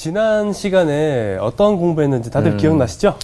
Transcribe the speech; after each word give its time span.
지난 0.00 0.54
시간에 0.54 1.36
어떤 1.42 1.76
공부했는지 1.76 2.30
다들 2.30 2.52
음. 2.52 2.56
기억나시죠? 2.56 3.16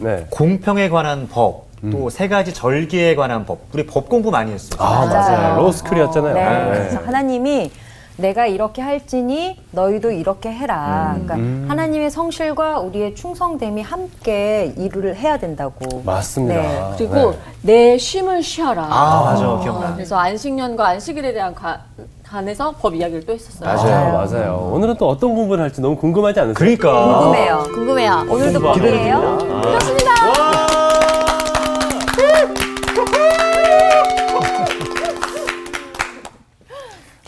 네. 0.00 0.28
공평에 0.30 0.88
관한 0.88 1.26
법, 1.26 1.64
또세 1.90 2.28
가지 2.28 2.54
절기에 2.54 3.16
관한 3.16 3.44
법. 3.44 3.58
우리 3.74 3.84
법 3.84 4.08
공부 4.08 4.30
많이 4.30 4.52
했어요. 4.52 4.80
아, 4.80 5.06
맞아요. 5.06 5.38
맞아요. 5.38 5.62
로스쿨이었잖아요. 5.62 6.34
네. 6.34 6.44
네. 6.44 6.70
그래서 6.70 6.98
하나님이 7.04 7.72
내가 8.16 8.46
이렇게 8.46 8.80
할지니 8.80 9.56
너희도 9.72 10.12
이렇게 10.12 10.52
해라. 10.52 11.16
그러니까 11.20 11.68
하나님의 11.68 12.12
성실과 12.12 12.78
우리의 12.78 13.16
충성됨이 13.16 13.82
함께 13.82 14.72
일을 14.76 15.16
해야 15.16 15.36
된다고. 15.36 16.02
맞습니다. 16.04 16.54
네. 16.54 16.94
그리고 16.96 17.34
내 17.62 17.98
쉼을 17.98 18.44
쉬어라. 18.44 18.84
아, 18.88 19.22
맞아. 19.24 19.58
기억나. 19.64 19.94
그래서 19.94 20.16
안식년과 20.16 20.86
안식일에 20.86 21.32
대한 21.32 21.56
가, 21.56 21.80
관해서 22.34 22.70
법 22.72 22.94
이야기를 22.94 23.26
또 23.26 23.32
했었어요. 23.32 23.68
맞아요, 23.68 24.12
맞아요. 24.12 24.70
오늘은 24.72 24.96
또 24.98 25.08
어떤 25.08 25.34
공부를 25.34 25.64
할지 25.64 25.80
너무 25.80 25.96
궁금하지 25.96 26.38
않으세요? 26.40 26.54
그러니까. 26.54 27.18
궁금해요. 27.18 27.62
궁금해요. 27.74 28.26
오늘도 28.28 28.60
공부 28.60 28.78
법이에요. 28.80 29.38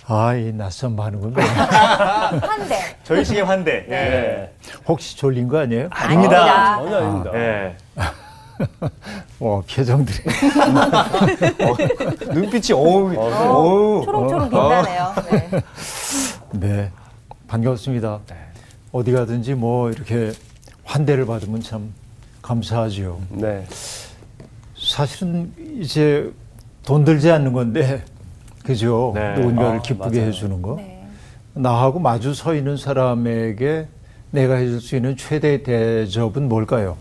아, 0.06 0.34
이 0.34 0.52
낯선 0.52 0.94
반응은 0.94 1.34
한대. 1.36 2.78
저희 3.02 3.24
식의 3.24 3.44
환대. 3.44 3.86
예. 3.88 3.90
네. 3.90 4.52
혹시 4.86 5.16
졸린 5.16 5.48
거 5.48 5.58
아니에요? 5.58 5.88
아닙니다. 5.90 6.76
전혀 6.76 6.96
아닙니다. 6.98 7.30
예. 7.34 7.76
어, 9.40 9.62
표정들이. 9.68 10.18
눈빛이 12.32 12.72
어우, 12.78 13.14
어우. 13.16 14.04
초롱초롱 14.04 14.50
빛나네요. 14.50 15.14
네. 15.30 15.50
네, 16.52 16.90
반갑습니다. 17.48 18.20
어디 18.92 19.12
가든지 19.12 19.54
뭐 19.54 19.90
이렇게 19.90 20.32
환대를 20.84 21.26
받으면 21.26 21.60
참 21.62 21.92
감사하지요. 22.42 23.18
네. 23.30 23.66
사실은 24.76 25.52
이제 25.80 26.30
돈 26.84 27.04
들지 27.04 27.30
않는 27.30 27.52
건데, 27.52 28.04
그죠? 28.64 29.12
네. 29.14 29.34
누군가를 29.34 29.78
아, 29.78 29.82
기쁘게 29.82 30.18
맞아요. 30.18 30.28
해주는 30.28 30.62
거. 30.62 30.76
네. 30.76 31.06
나하고 31.54 31.98
마주 32.00 32.34
서 32.34 32.54
있는 32.54 32.76
사람에게 32.76 33.86
내가 34.30 34.54
해줄 34.54 34.80
수 34.80 34.96
있는 34.96 35.16
최대 35.16 35.62
대접은 35.62 36.48
뭘까요? 36.48 36.96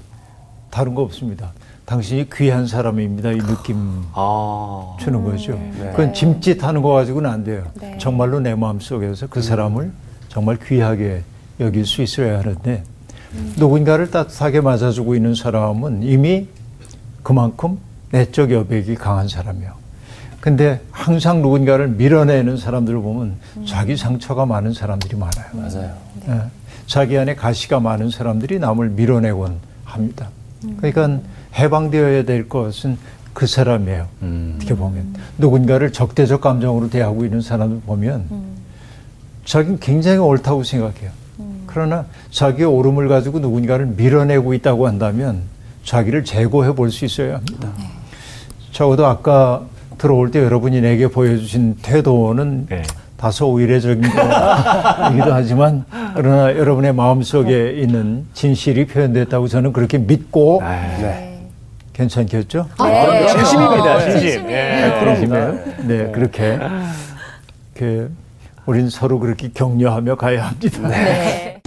다른 0.72 0.96
거 0.96 1.04
없습니다. 1.04 1.52
당신이 1.86 2.30
귀한 2.34 2.66
사람입니다. 2.66 3.32
이 3.32 3.38
느낌 3.38 4.04
아. 4.14 4.96
주는 5.00 5.24
거죠. 5.24 5.54
네. 5.54 5.92
그건 5.92 6.14
짐짓하는 6.14 6.82
거 6.82 6.94
가지고는 6.94 7.30
안 7.30 7.44
돼요. 7.44 7.66
네. 7.80 7.98
정말로 8.00 8.40
내 8.40 8.56
마음 8.56 8.80
속에서 8.80 9.28
그 9.28 9.42
사람을 9.42 9.92
정말 10.30 10.58
귀하게 10.58 11.24
여길 11.60 11.86
수 11.86 12.02
있어야 12.02 12.40
하는데 12.40 12.84
누군가를 13.58 14.10
따뜻하게 14.10 14.62
맞아주고 14.62 15.16
있는 15.16 15.36
사람은 15.36 16.04
이미 16.04 16.48
그만큼 17.24 17.78
내적 18.12 18.52
여백이 18.52 18.96
강한 18.96 19.28
사람이에요. 19.28 19.74
근데 20.40 20.82
항상 20.92 21.42
누군가를 21.42 21.88
밀어내는 21.90 22.58
사람들을 22.58 23.00
보면 23.02 23.36
자기 23.68 23.96
상처가 23.96 24.46
많은 24.46 24.74
사람들이 24.74 25.16
많아요. 25.16 25.46
맞아요. 25.54 25.94
예. 26.28 26.42
자기 26.88 27.18
안에 27.18 27.36
가시가 27.36 27.80
많은 27.80 28.10
사람들이 28.10 28.60
남을 28.60 28.90
밀어내곤 28.90 29.60
합니다. 29.86 30.30
그러니까 30.78 31.20
해방되어야 31.56 32.24
될 32.24 32.48
것은 32.48 32.98
그 33.34 33.48
사람이에요. 33.48 34.08
어떻게 34.56 34.76
보면 34.76 35.16
누군가를 35.38 35.92
적대적 35.94 36.42
감정으로 36.42 36.90
대하고 36.90 37.26
있는 37.26 37.42
사람을 37.42 37.82
보면 37.86 38.26
자기는 39.46 39.80
굉장히 39.80 40.18
옳다고 40.18 40.64
생각해요. 40.64 41.12
그러나 41.66 42.06
자기의 42.32 42.68
옳음을 42.68 43.08
가지고 43.08 43.40
누군가를 43.40 43.86
밀어내고 43.88 44.54
있다고 44.54 44.88
한다면 44.88 45.44
자기를 45.86 46.26
제고해 46.26 46.74
볼 46.76 46.92
수 46.92 47.06
있어야 47.06 47.36
합니다. 47.36 47.72
적어도 48.72 49.06
아까 49.06 49.66
들어올 49.98 50.32
때 50.32 50.44
여러분이 50.44 50.82
내게 50.82 51.08
보여주신 51.08 51.78
태도는 51.82 52.68
네. 52.68 52.84
다소 53.22 53.60
의례적인 53.60 54.02
거이기도 54.02 55.32
하지만 55.32 55.86
그러나 56.16 56.58
여러분의 56.58 56.92
마음속에 56.92 57.74
있는 57.74 58.26
진실이 58.34 58.88
표현됐다고 58.88 59.48
저는 59.48 59.74
그렇게 59.74 60.00
믿고 60.00 60.60
네. 60.64 61.48
괜찮겠죠? 61.94 62.68
네. 62.84 63.28
진심입니다, 63.28 63.96
어, 63.96 64.00
진심. 64.00 64.50
예. 64.50 64.98
그러시면 65.00 65.76
네, 65.88 66.12
그렇게 66.12 66.58
그 67.76 68.12
우린 68.66 68.90
서로 68.90 69.20
그렇게 69.20 69.52
격려하며 69.54 70.16
가야 70.16 70.48
합니다. 70.48 70.88
네. 70.88 71.62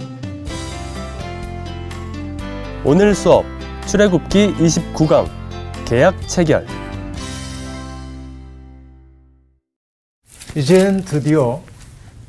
오늘 2.83 3.15
수업 3.15 3.45
출애굽기 3.85 4.55
29강 4.59 5.25
계약 5.85 6.19
체결. 6.27 6.67
이젠 10.55 11.03
드디어 11.03 11.59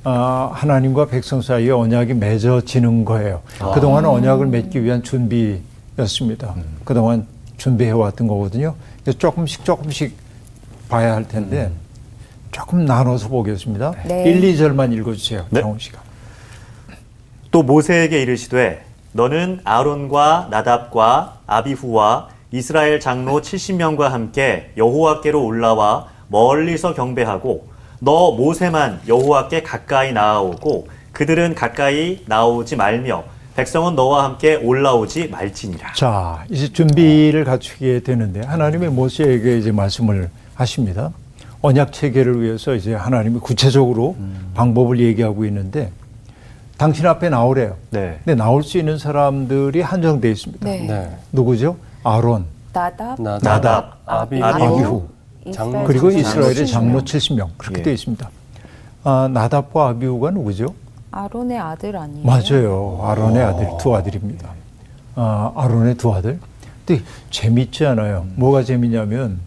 아, 0.03 0.51
하나님과 0.53 1.07
백성 1.07 1.41
사이에 1.41 1.71
언약이 1.71 2.15
맺어지는 2.15 3.05
거예요. 3.05 3.43
그동안 3.73 4.05
언약을 4.05 4.47
맺기 4.47 4.83
위한 4.83 5.03
준비였습니다. 5.05 6.55
그동안 6.85 7.27
준비해 7.57 7.93
왔던 7.93 8.27
거거든요. 8.27 8.75
조금씩 9.19 9.65
조금씩 9.65 10.17
봐야 10.89 11.15
할 11.15 11.27
텐데 11.29 11.71
조금 12.51 12.85
나눠서 12.85 13.29
보겠습니다. 13.29 13.95
네. 14.07 14.25
1, 14.25 14.41
2절만 14.55 14.93
읽어주세요. 14.93 15.47
네. 15.51 15.61
정훈 15.61 15.79
씨가. 15.79 15.99
또 17.53 17.63
모세에게 17.63 18.23
이르시되 18.23 18.85
너는 19.13 19.61
아론과 19.63 20.49
나답과 20.51 21.39
아비후와 21.47 22.29
이스라엘 22.51 22.99
장로 22.99 23.41
70명과 23.41 24.09
함께 24.09 24.73
여호와께로 24.77 25.45
올라와 25.45 26.09
멀리서 26.29 26.95
경배하고 26.95 27.76
너 28.01 28.33
모세만 28.33 29.01
여호와께 29.09 29.63
가까이 29.63 30.13
나아오고 30.13 30.89
그들은 31.13 31.55
가까이 31.55 32.23
나오지 32.27 32.77
말며 32.77 33.25
백성은 33.57 33.97
너와 33.97 34.25
함께 34.25 34.55
올라오지 34.57 35.29
말지니라. 35.29 35.95
자, 35.95 36.45
이제 36.51 36.71
준비를 36.71 37.45
갖추게 37.45 38.01
되는데 38.01 38.41
하나님의 38.41 38.91
모세에게 38.91 39.57
이제 39.59 39.73
말씀을 39.73 40.29
하십니다. 40.55 41.11
언약 41.63 41.93
체계를 41.93 42.43
위해서 42.43 42.75
이제 42.75 42.95
하나님이 42.95 43.41
구체적으로 43.41 44.15
방법을 44.55 45.01
얘기하고 45.01 45.47
있는데 45.47 45.91
당신 46.77 47.07
앞에 47.07 47.31
나오래요. 47.31 47.77
네. 47.91 48.21
근데 48.25 48.35
나올 48.35 48.63
수 48.63 48.77
있는 48.77 48.99
사람들이 48.99 49.81
한정되어 49.81 50.31
있습니다. 50.31 50.67
네. 50.69 50.87
네. 50.87 51.17
누구죠? 51.33 51.79
아론, 52.05 52.45
나답, 52.75 53.21
나답, 53.21 53.43
나답, 53.43 53.99
아비, 54.05 54.43
아비후, 54.43 55.09
이스라엘 55.47 55.85
그리고 55.87 56.11
장로 56.11 56.21
이스라엘의 56.21 56.55
70명. 56.55 56.73
장로 56.73 57.01
70명 57.01 57.49
그렇게 57.57 57.79
예. 57.81 57.83
되어 57.85 57.93
있습니다. 57.93 58.31
아, 59.05 59.29
나답과 59.33 59.89
아비후가 59.89 60.31
누구죠? 60.33 60.75
아론의 61.13 61.59
아들 61.59 61.97
아니에요? 61.97 62.25
맞아요. 62.27 63.01
아론의 63.03 63.43
아들, 63.43 63.69
두 63.81 63.95
아들입니다. 63.95 64.51
아, 65.15 65.53
아론의 65.57 65.95
두 65.97 66.13
아들. 66.13 66.39
근데 66.85 67.03
재밌지 67.31 67.87
않아요. 67.87 68.27
뭐가 68.37 68.63
재밌냐면 68.65 69.39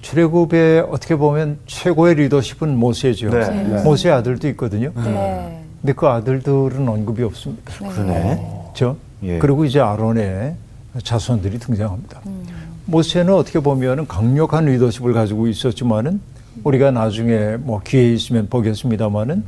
출애굽에 0.00 0.80
어떻게 0.90 1.16
보면 1.16 1.58
최고의 1.66 2.16
리더십은 2.16 2.76
모세죠. 2.76 3.30
네. 3.30 3.48
네. 3.64 3.82
모세 3.82 4.10
아들도 4.10 4.48
있거든요. 4.48 4.90
네. 4.96 5.62
근데 5.80 5.92
그 5.92 6.06
아들들은 6.08 6.88
언급이 6.88 7.22
없습니다. 7.22 7.72
그러네. 7.72 8.62
그렇죠? 8.64 8.96
예. 9.22 9.38
그리고 9.38 9.64
이제 9.64 9.78
아론의 9.80 10.56
자손들이 11.04 11.58
등장합니다. 11.58 12.20
음. 12.26 12.44
모세는 12.92 13.32
어떻게 13.32 13.58
보면 13.58 14.06
강력한 14.06 14.66
리더십을 14.66 15.14
가지고 15.14 15.48
있었지만은 15.48 16.20
우리가 16.62 16.90
나중에 16.90 17.56
뭐 17.56 17.80
기회 17.82 18.12
있으면 18.12 18.48
보겠습니다만은 18.50 19.44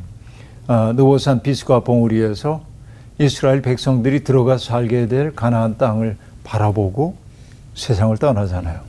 아, 0.66 0.94
느보산 0.97 1.43
비스가 1.43 1.81
봉우리에서 1.81 2.62
이스라엘 3.19 3.60
백성들이 3.60 4.24
들어가 4.24 4.57
살게 4.57 5.09
될 5.09 5.34
가나안 5.34 5.77
땅을 5.77 6.16
바라보고 6.42 7.16
세상을 7.74 8.16
떠나잖아요. 8.16 8.80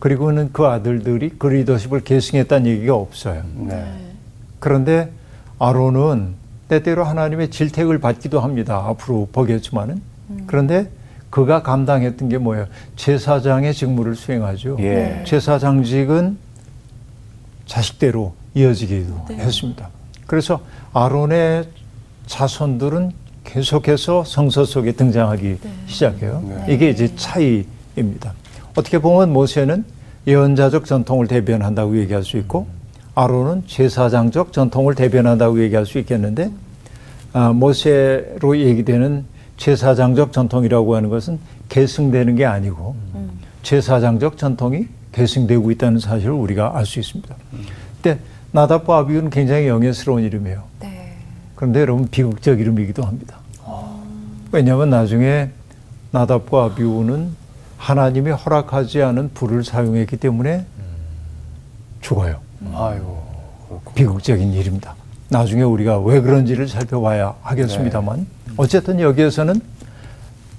그리고는 0.00 0.50
그 0.52 0.66
아들들이 0.66 1.30
그 1.38 1.46
리더십을 1.46 2.00
계승했다는 2.00 2.66
얘기가 2.66 2.94
없어요. 2.94 3.42
네. 3.54 3.90
그런데 4.60 5.10
아론은 5.58 6.34
때때로 6.68 7.04
하나님의 7.04 7.50
질택을 7.50 8.00
받기도 8.00 8.40
합니다. 8.40 8.84
앞으로 8.86 9.28
보겠지만은. 9.32 10.02
그런데 10.46 10.90
그가 11.30 11.62
감당했던 11.62 12.28
게 12.28 12.38
뭐예요? 12.38 12.66
제사장의 12.96 13.74
직무를 13.74 14.14
수행하죠. 14.14 14.76
예. 14.80 15.22
제사장직은 15.26 16.38
자식대로 17.66 18.34
이어지기도 18.54 19.26
했습니다. 19.30 19.90
그래서 20.26 20.60
아론의 20.92 21.68
자손들은 22.26 23.12
계속해서 23.44 24.24
성서 24.24 24.64
속에 24.64 24.92
등장하기 24.92 25.58
시작해요. 25.86 26.42
이게 26.68 26.90
이제 26.90 27.14
차이입니다. 27.14 28.34
어떻게 28.76 28.98
보면 28.98 29.32
모세는 29.32 29.84
예언자적 30.26 30.84
전통을 30.84 31.26
대변한다고 31.26 31.98
얘기할 31.98 32.22
수 32.22 32.36
있고 32.38 32.66
아론은 33.14 33.64
제사장적 33.66 34.52
전통을 34.52 34.94
대변한다고 34.94 35.62
얘기할 35.62 35.86
수 35.86 35.98
있겠는데 35.98 36.50
아, 37.32 37.52
모세로 37.52 38.58
얘기되는 38.58 39.24
제사장적 39.58 40.32
전통이라고 40.32 40.96
하는 40.96 41.10
것은 41.10 41.38
계승되는 41.68 42.36
게 42.36 42.46
아니고 42.46 42.96
제사장적 43.62 44.38
전통이 44.38 44.86
계승되고 45.12 45.70
있다는 45.72 45.98
사실을 45.98 46.32
우리가 46.32 46.78
알 46.78 46.86
수 46.86 46.98
있습니다. 47.00 47.34
근데 48.00 48.20
나답과 48.52 48.98
아비우는 48.98 49.30
굉장히 49.30 49.66
영예스러운 49.66 50.22
이름이에요. 50.22 50.62
네. 50.80 51.16
그런데 51.54 51.80
여러분 51.80 52.08
비극적 52.08 52.60
이름이기도 52.60 53.02
합니다. 53.02 53.36
왜냐하면 54.52 54.88
나중에 54.88 55.50
나답과 56.12 56.64
아비우는 56.64 57.36
하나님이 57.76 58.30
허락하지 58.30 59.02
않은 59.02 59.32
불을 59.34 59.64
사용했기 59.64 60.16
때문에 60.16 60.64
죽어요. 62.00 62.38
아이고. 62.72 63.28
비극적인 63.94 64.52
일입니다. 64.52 64.94
나중에 65.28 65.62
우리가 65.62 65.98
왜 66.00 66.20
그런지를 66.20 66.68
살펴봐야 66.68 67.34
하겠습니다만 67.42 68.26
어쨌든 68.58 69.00
여기에서는 69.00 69.60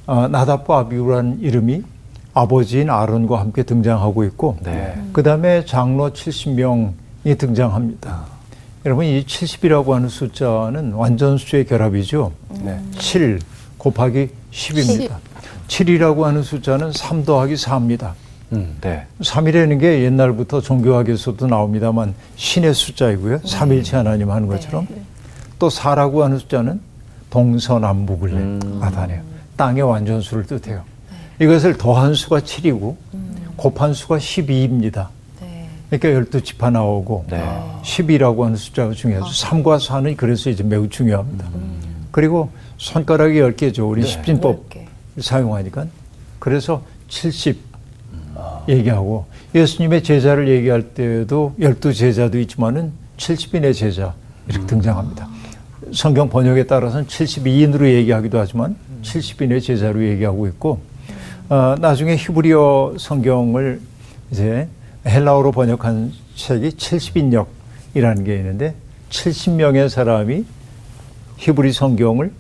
어, 0.08 0.28
나답과 0.28 0.80
아비우라는 0.80 1.42
이름이 1.42 1.84
아버지인 2.34 2.90
아론과 2.90 3.40
함께 3.40 3.62
등장하고 3.64 4.24
있고 4.24 4.58
네. 4.64 4.96
그 5.14 5.22
다음에 5.22 5.66
장로 5.66 6.10
70명이 6.12 7.38
등장합니다. 7.38 8.26
여러분 8.86 9.06
이 9.06 9.24
70이라고 9.26 9.92
하는 9.92 10.08
숫자는 10.08 10.94
완전수의 10.94 11.66
결합이죠. 11.66 12.32
네. 12.64 12.80
7 12.98 13.40
곱하기 13.78 14.30
10입니다. 14.52 15.18
7이라고 15.68 16.22
하는 16.22 16.42
숫자는 16.42 16.94
3 16.94 17.26
더하기 17.26 17.56
4입니다. 17.56 18.14
음. 18.54 18.78
네. 18.80 19.06
3이라는 19.20 19.80
게 19.80 20.04
옛날부터 20.04 20.62
종교학에서도 20.62 21.46
나옵니다만 21.46 22.16
신의 22.38 22.74
숫자이고요. 22.74 23.42
삼일체 23.46 23.98
하나님 23.98 24.32
하는 24.32 24.48
것처럼 24.48 24.88
또 25.60 25.68
4라고 25.68 26.22
하는 26.22 26.40
숫자는 26.40 26.80
동서남북을 27.30 28.60
나타내요. 28.80 29.22
땅의 29.56 29.84
완전수를 29.84 30.46
뜻해요. 30.46 30.84
이것을 31.42 31.78
더한 31.78 32.14
수가 32.14 32.40
7이고 32.40 32.96
곱한 33.56 33.94
수가 33.94 34.18
12입니다. 34.18 35.08
네. 35.42 35.70
그러니까 35.90 36.40
12지파 36.40 36.72
나오고 36.72 37.26
네. 37.30 37.44
10이라고 37.84 38.42
하는 38.44 38.56
숫자가 38.56 38.94
중요하죠. 38.94 39.32
3과 39.32 39.80
4는 39.80 40.18
그래서 40.18 40.50
이제 40.50 40.64
매우 40.64 40.88
중요합니다. 40.90 41.46
그리고 42.12 42.50
손가락이 42.78 43.40
10개죠. 43.40 43.90
우리 43.90 44.06
십진법 44.06 44.66
이렇게. 44.72 44.88
사용하니까. 45.20 45.88
그래서 46.40 46.84
70 47.10 47.70
얘기하고 48.70 49.26
예수님의 49.54 50.04
제자를 50.04 50.48
얘기할 50.48 50.94
때도 50.94 51.56
12제자도 51.60 52.36
있지만은 52.36 52.94
70인의 53.18 53.74
제자 53.74 54.14
이렇게 54.48 54.66
등장합니다. 54.66 55.28
성경 55.94 56.30
번역에 56.30 56.64
따라서는 56.66 57.08
72인으로 57.08 57.86
얘기하기도 57.86 58.40
하지만 58.40 58.76
70인의 59.02 59.62
제자로 59.64 60.04
얘기하고 60.04 60.48
있고 60.48 60.80
어, 61.50 61.76
나중에 61.80 62.16
히브리어 62.16 62.96
성경을 63.00 63.82
이제 64.32 64.68
헬라어로 65.06 65.52
번역한 65.52 66.12
책이 66.36 66.70
70인역이라는 66.70 68.26
게 68.26 68.36
있는데 68.38 68.76
70명의 69.10 69.90
사람이 69.90 70.46
히브리 71.38 71.74
성경을 71.74 72.32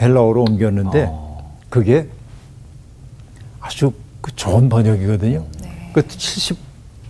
헬라어로 0.00 0.42
옮겼는데 0.42 1.10
그게 1.70 2.08
아주 3.60 3.92
그 4.20 4.34
좋은 4.36 4.68
번역이거든요. 4.68 5.44
그70 5.94 6.56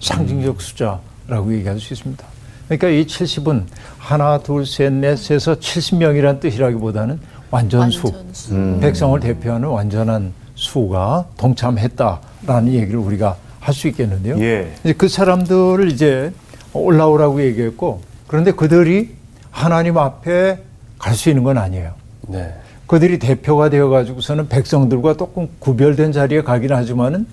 상징적 0.00 0.60
숫자라고 0.60 1.52
얘기할 1.54 1.78
수 1.80 1.92
있습니다. 1.92 2.33
그러니까 2.69 2.88
이 2.88 3.06
70은 3.06 3.64
하나, 3.99 4.38
둘, 4.38 4.66
셋, 4.66 4.93
넷에서 4.93 5.56
70명이라는 5.56 6.40
뜻이라기보다는 6.40 7.19
완전수, 7.50 8.06
완전수. 8.06 8.78
백성을 8.81 9.19
대표하는 9.20 9.69
완전한 9.69 10.32
수가 10.55 11.26
동참했다라는 11.37 12.72
얘기를 12.72 12.99
우리가 12.99 13.37
할 13.61 13.75
수 13.75 13.88
있겠는데요. 13.88 14.38
예. 14.40 14.72
이제 14.84 14.93
그 14.93 15.08
사람들을 15.08 15.90
이제 15.90 16.32
올라오라고 16.75 17.43
얘기했고 17.43 18.02
그런데 18.26 18.50
그들이 18.52 19.14
하나님 19.50 19.96
앞에 19.96 20.58
갈 20.99 21.14
수 21.14 21.31
있는 21.31 21.44
건 21.44 21.56
아니에요. 21.58 21.93
네. 22.28 22.55
그들이 22.87 23.19
대표가 23.19 23.70
되어 23.70 23.88
가지고서는 23.88 24.49
백성들과 24.49 25.16
조금 25.16 25.49
구별된 25.61 26.12
자리에 26.12 26.43
가긴 26.43 26.72
하지만은 26.75 27.26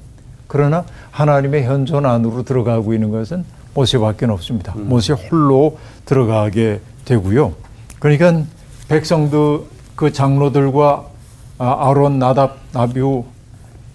그러나 0.47 0.85
하나님의 1.11 1.63
현존 1.65 2.05
안으로 2.05 2.43
들어가고 2.43 2.93
있는 2.93 3.11
것은 3.11 3.43
모세밖에 3.73 4.25
없습니다. 4.25 4.73
모세 4.75 5.13
홀로 5.13 5.77
들어가게 6.05 6.81
되고요. 7.05 7.53
그러니까 7.99 8.43
백성들 8.87 9.61
그 9.95 10.11
장로들과 10.11 11.07
아, 11.57 11.89
아론, 11.89 12.17
나답, 12.17 12.57
나비우 12.73 13.23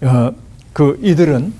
어, 0.01 0.31
그 0.73 0.97
이들은 1.01 1.53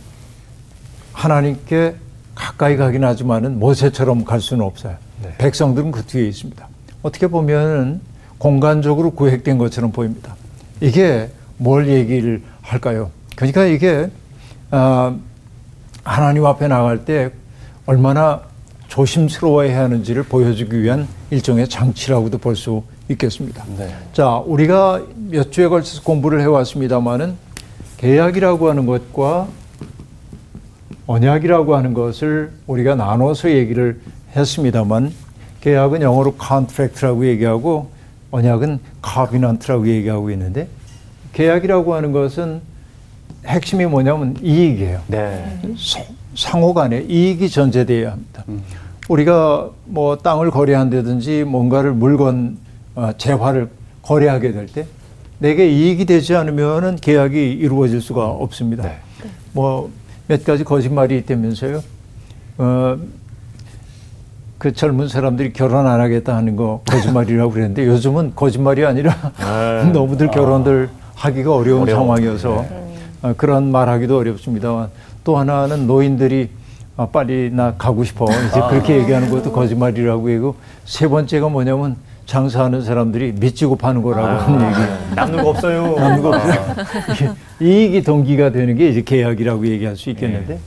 하나님께 1.12 1.96
가까이 2.34 2.78
가긴 2.78 3.04
하지만은 3.04 3.60
모세처럼 3.60 4.24
갈 4.24 4.40
수는 4.40 4.64
없어요. 4.66 4.96
백성들은 5.38 5.92
그 5.92 6.04
뒤에 6.04 6.28
있습니다. 6.28 6.68
어떻게 7.02 7.28
보면 7.28 8.00
공간적으로 8.38 9.12
구획된 9.12 9.58
것처럼 9.58 9.92
보입니다. 9.92 10.36
이게 10.80 11.32
뭘 11.58 11.88
얘기를 11.88 12.42
할까요? 12.62 13.10
그러니까 13.36 13.66
이게 13.66 14.10
아, 14.70 15.16
하나님 16.04 16.46
앞에 16.46 16.68
나갈 16.68 17.04
때 17.04 17.32
얼마나 17.88 18.42
조심스러워야 18.90 19.80
하는지를 19.84 20.24
보여주기 20.24 20.82
위한 20.82 21.08
일종의 21.32 21.68
장치라고도 21.68 22.38
볼 22.38 22.56
수 22.56 22.84
있겠습니다. 23.10 23.64
네. 23.78 23.90
자, 24.12 24.36
우리가 24.38 25.02
몇 25.30 25.50
주에 25.52 25.68
걸쳐서 25.70 26.04
공부를 26.04 26.42
해왔습니다만은 26.42 27.36
계약이라고 27.98 28.70
하는 28.70 28.86
것과 28.86 29.48
언약이라고 31.08 31.76
하는 31.76 31.94
것을 31.94 32.52
우리가 32.68 32.96
나눠서 32.96 33.50
얘기를 33.52 34.02
했습니다만 34.36 35.14
계약은 35.62 36.02
영어로 36.02 36.36
contract라고 36.38 37.26
얘기하고 37.28 37.90
언약은 38.32 38.80
covenant라고 39.02 39.88
얘기하고 39.88 40.30
있는데 40.32 40.68
계약이라고 41.32 41.96
하는 41.96 42.12
것은 42.12 42.60
핵심이 43.46 43.86
뭐냐면 43.86 44.36
이익이에요. 44.44 45.02
네. 45.08 45.60
서- 46.38 46.50
상호 46.52 46.74
간에 46.74 47.04
이익이 47.10 47.50
전제되어야 47.50 48.12
합니다. 48.12 48.44
우리가 49.10 49.70
뭐 49.86 50.18
땅을 50.18 50.52
거래한다든지 50.52 51.44
뭔가를 51.46 51.94
물건 51.94 52.58
어, 52.96 53.12
재화를 53.18 53.70
거래하게 54.02 54.52
될 54.52 54.68
때 54.68 54.86
내게 55.40 55.70
이익이 55.70 56.06
되지 56.06 56.36
않으면은 56.36 56.96
계약이 56.96 57.52
이루어질 57.54 58.02
수가 58.02 58.26
없습니다. 58.28 58.84
네. 58.84 58.98
뭐몇 59.54 60.44
가지 60.46 60.64
거짓말이 60.64 61.18
있다면서요. 61.20 61.82
어, 62.58 62.98
그 64.58 64.74
젊은 64.74 65.08
사람들이 65.08 65.54
결혼 65.54 65.86
안 65.86 66.00
하겠다 66.02 66.36
하는 66.36 66.56
거 66.56 66.82
거짓말이라고 66.90 67.52
그랬는데 67.52 67.86
요즘은 67.86 68.34
거짓말이 68.36 68.84
아니라 68.86 69.16
네. 69.84 69.90
너무들 69.94 70.30
결혼들 70.32 70.90
하기가 71.14 71.54
어려운 71.56 71.84
어려워. 71.84 72.00
상황이어서 72.00 72.66
어, 73.22 73.34
그런 73.38 73.72
말하기도 73.72 74.18
어렵습니다만 74.18 74.90
또 75.28 75.38
하나는 75.38 75.88
노인들이 75.88 76.48
아, 76.96 77.06
빨리 77.06 77.52
나 77.52 77.74
가고 77.74 78.06
싶어 78.06 78.28
이제 78.48 78.62
그렇게 78.70 78.98
얘기하는 78.98 79.30
것도 79.30 79.52
거짓말이라고 79.52 80.32
얘기고 80.32 80.56
세 80.86 81.10
번째가 81.10 81.50
뭐냐면 81.50 81.98
장사하는 82.26 82.82
사람들이 82.82 83.34
믿지고 83.34 83.76
파는 83.76 84.04
거라고 84.04 84.26
하는 84.26 84.70
얘기. 84.70 85.16
남는 85.16 85.44
거 85.44 85.50
없어요. 85.50 85.96
남는 85.96 86.22
거 86.22 86.30
없어요. 86.30 87.36
이익이 87.60 88.04
동기가 88.04 88.52
되는 88.54 88.78
게 88.78 88.88
이제 88.88 89.02
계약이라고 89.02 89.68
얘기할 89.68 89.98
수 89.98 90.10
있겠는데 90.12 90.60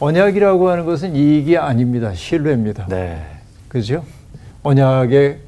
언약이라고 0.00 0.68
하는 0.68 0.84
것은 0.84 1.14
이익이 1.14 1.56
아닙니다. 1.56 2.12
신뢰입니다. 2.12 2.86
네. 2.88 3.22
그죠? 3.68 4.02
언약의 4.64 5.38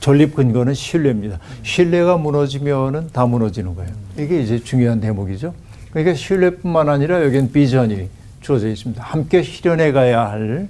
전립 0.00 0.34
근거는 0.34 0.72
신뢰입니다. 0.72 1.38
신뢰가 1.62 2.16
무너지면은 2.16 3.10
다 3.12 3.26
무너지는 3.26 3.74
거예요. 3.74 3.90
이게 4.18 4.40
이제 4.40 4.58
중요한 4.58 5.02
대목이죠. 5.02 5.52
그러니까 5.94 6.14
신뢰뿐만 6.14 6.90
아니라 6.90 7.24
여기는 7.24 7.52
비전이 7.52 8.10
주어져 8.42 8.68
있습니다. 8.68 9.02
함께 9.02 9.42
실현해 9.42 9.92
가야 9.92 10.28
할 10.28 10.68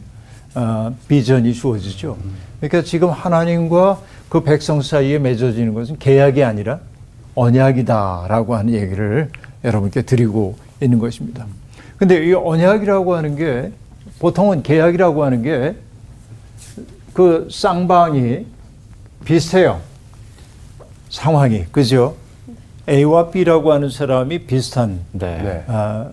어, 0.55 0.95
비전이 1.09 1.53
주어지죠. 1.53 2.17
그러니까 2.61 2.83
지금 2.83 3.11
하나님과 3.11 4.01
그 4.29 4.45
백성 4.45 4.81
사이에 4.81 5.19
맺어지는 5.19 5.75
것은 5.75 5.99
계약이 5.99 6.45
아니라 6.45 6.79
언약이다라고 7.35 8.55
하는 8.55 8.73
얘기를 8.73 9.31
여러분께 9.65 10.03
드리고 10.03 10.57
있는 10.81 11.01
것입니다. 11.01 11.45
근데 11.97 12.25
이 12.25 12.33
언약이라고 12.33 13.17
하는 13.17 13.35
게 13.35 13.73
보통은 14.21 14.63
계약이라고 14.63 15.25
하는 15.25 15.43
게 15.43 15.75
그 17.15 17.49
쌍방이 17.51 18.45
비슷해요. 19.25 19.81
상황이. 21.09 21.65
그죠? 21.71 22.17
A와 22.89 23.31
B라고 23.31 23.73
하는 23.73 23.89
사람이 23.89 24.47
비슷한 24.47 25.01
네. 25.13 25.43
네. 25.43 25.65
아, 25.69 26.09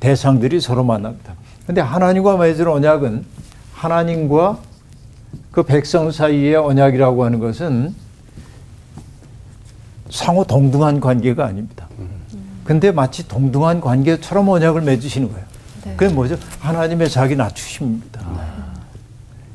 대상들이 0.00 0.60
서로 0.60 0.84
만납니다. 0.84 1.34
근데 1.66 1.80
하나님과 1.80 2.36
맺은 2.36 2.66
언약은 2.68 3.24
하나님과 3.74 4.58
그 5.50 5.62
백성 5.64 6.10
사이의 6.10 6.54
언약이라고 6.56 7.24
하는 7.24 7.40
것은 7.40 7.94
상호 10.10 10.44
동등한 10.44 11.00
관계가 11.00 11.44
아닙니다. 11.44 11.88
근데 12.62 12.92
마치 12.92 13.26
동등한 13.26 13.80
관계처럼 13.80 14.48
언약을 14.48 14.82
맺으시는 14.82 15.32
거예요. 15.32 15.44
그게 15.96 16.12
뭐죠? 16.12 16.36
하나님의 16.60 17.08
자기 17.10 17.36
낮추심입니다. 17.36 18.20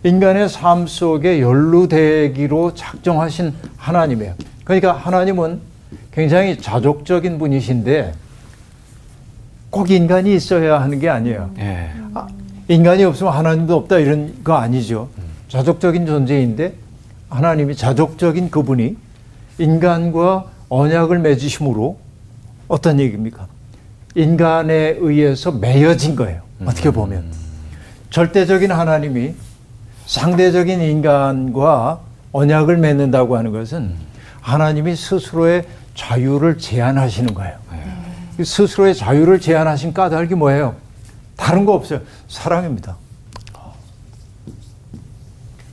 인간의 0.04 0.50
삶 0.50 0.88
속에 0.88 1.42
연루되기로 1.42 2.74
작정하신 2.74 3.54
하나님이에요. 3.78 4.34
그러니까 4.64 4.94
하나님은 4.94 5.62
굉장히 6.12 6.58
자족적인 6.58 7.40
분이신데 7.40 8.14
꼭 9.70 9.90
인간이 9.90 10.36
있어야 10.36 10.82
하는 10.82 11.00
게 11.00 11.10
아니에요. 11.10 11.52
예. 11.60 11.92
아, 12.14 12.28
인간이 12.68 13.04
없으면 13.04 13.34
하나님도 13.34 13.76
없다 13.76 13.98
이런 13.98 14.44
거 14.44 14.56
아니죠. 14.56 15.10
자족적인 15.48 16.06
존재인데 16.06 16.74
하나님이 17.30 17.76
자족적인 17.76 18.52
그분이 18.52 18.98
인간과 19.58 20.46
언약을 20.70 21.20
맺으심으로 21.20 21.98
어떤 22.68 23.00
얘기입니까? 23.00 23.48
인간에 24.16 24.96
의해서 25.00 25.52
매여진 25.52 26.16
거예요. 26.16 26.42
어떻게 26.66 26.92
보면 26.92 27.26
절대적인 28.10 28.72
하나님이 28.72 29.34
상대적인 30.06 30.82
인간과 30.82 32.02
언약을 32.34 32.78
맺는다고 32.78 33.38
하는 33.38 33.52
것은 33.52 33.94
하나님이 34.42 34.96
스스로의 34.96 35.66
자유를 35.96 36.58
제한하시는 36.58 37.34
거예요. 37.34 37.58
스스로의 38.44 38.96
자유를 38.96 39.40
제한하신 39.40 39.94
까닭이 39.94 40.36
뭐예요? 40.36 40.76
다른 41.36 41.66
거 41.66 41.74
없어요. 41.74 42.02
사랑입니다. 42.28 42.98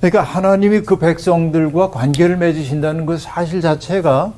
그러니까 0.01 0.23
하나님이 0.23 0.83
그 0.83 0.99
백성들과 0.99 1.91
관계를 1.91 2.37
맺으신다는 2.37 3.05
그 3.07 3.19
사실 3.19 3.61
자체가 3.61 4.33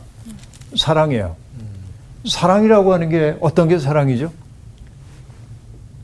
사랑이에요. 0.77 1.37
사랑이라고 2.29 2.93
하는 2.93 3.09
게 3.09 3.37
어떤 3.41 3.69
게 3.69 3.79
사랑이죠? 3.79 4.33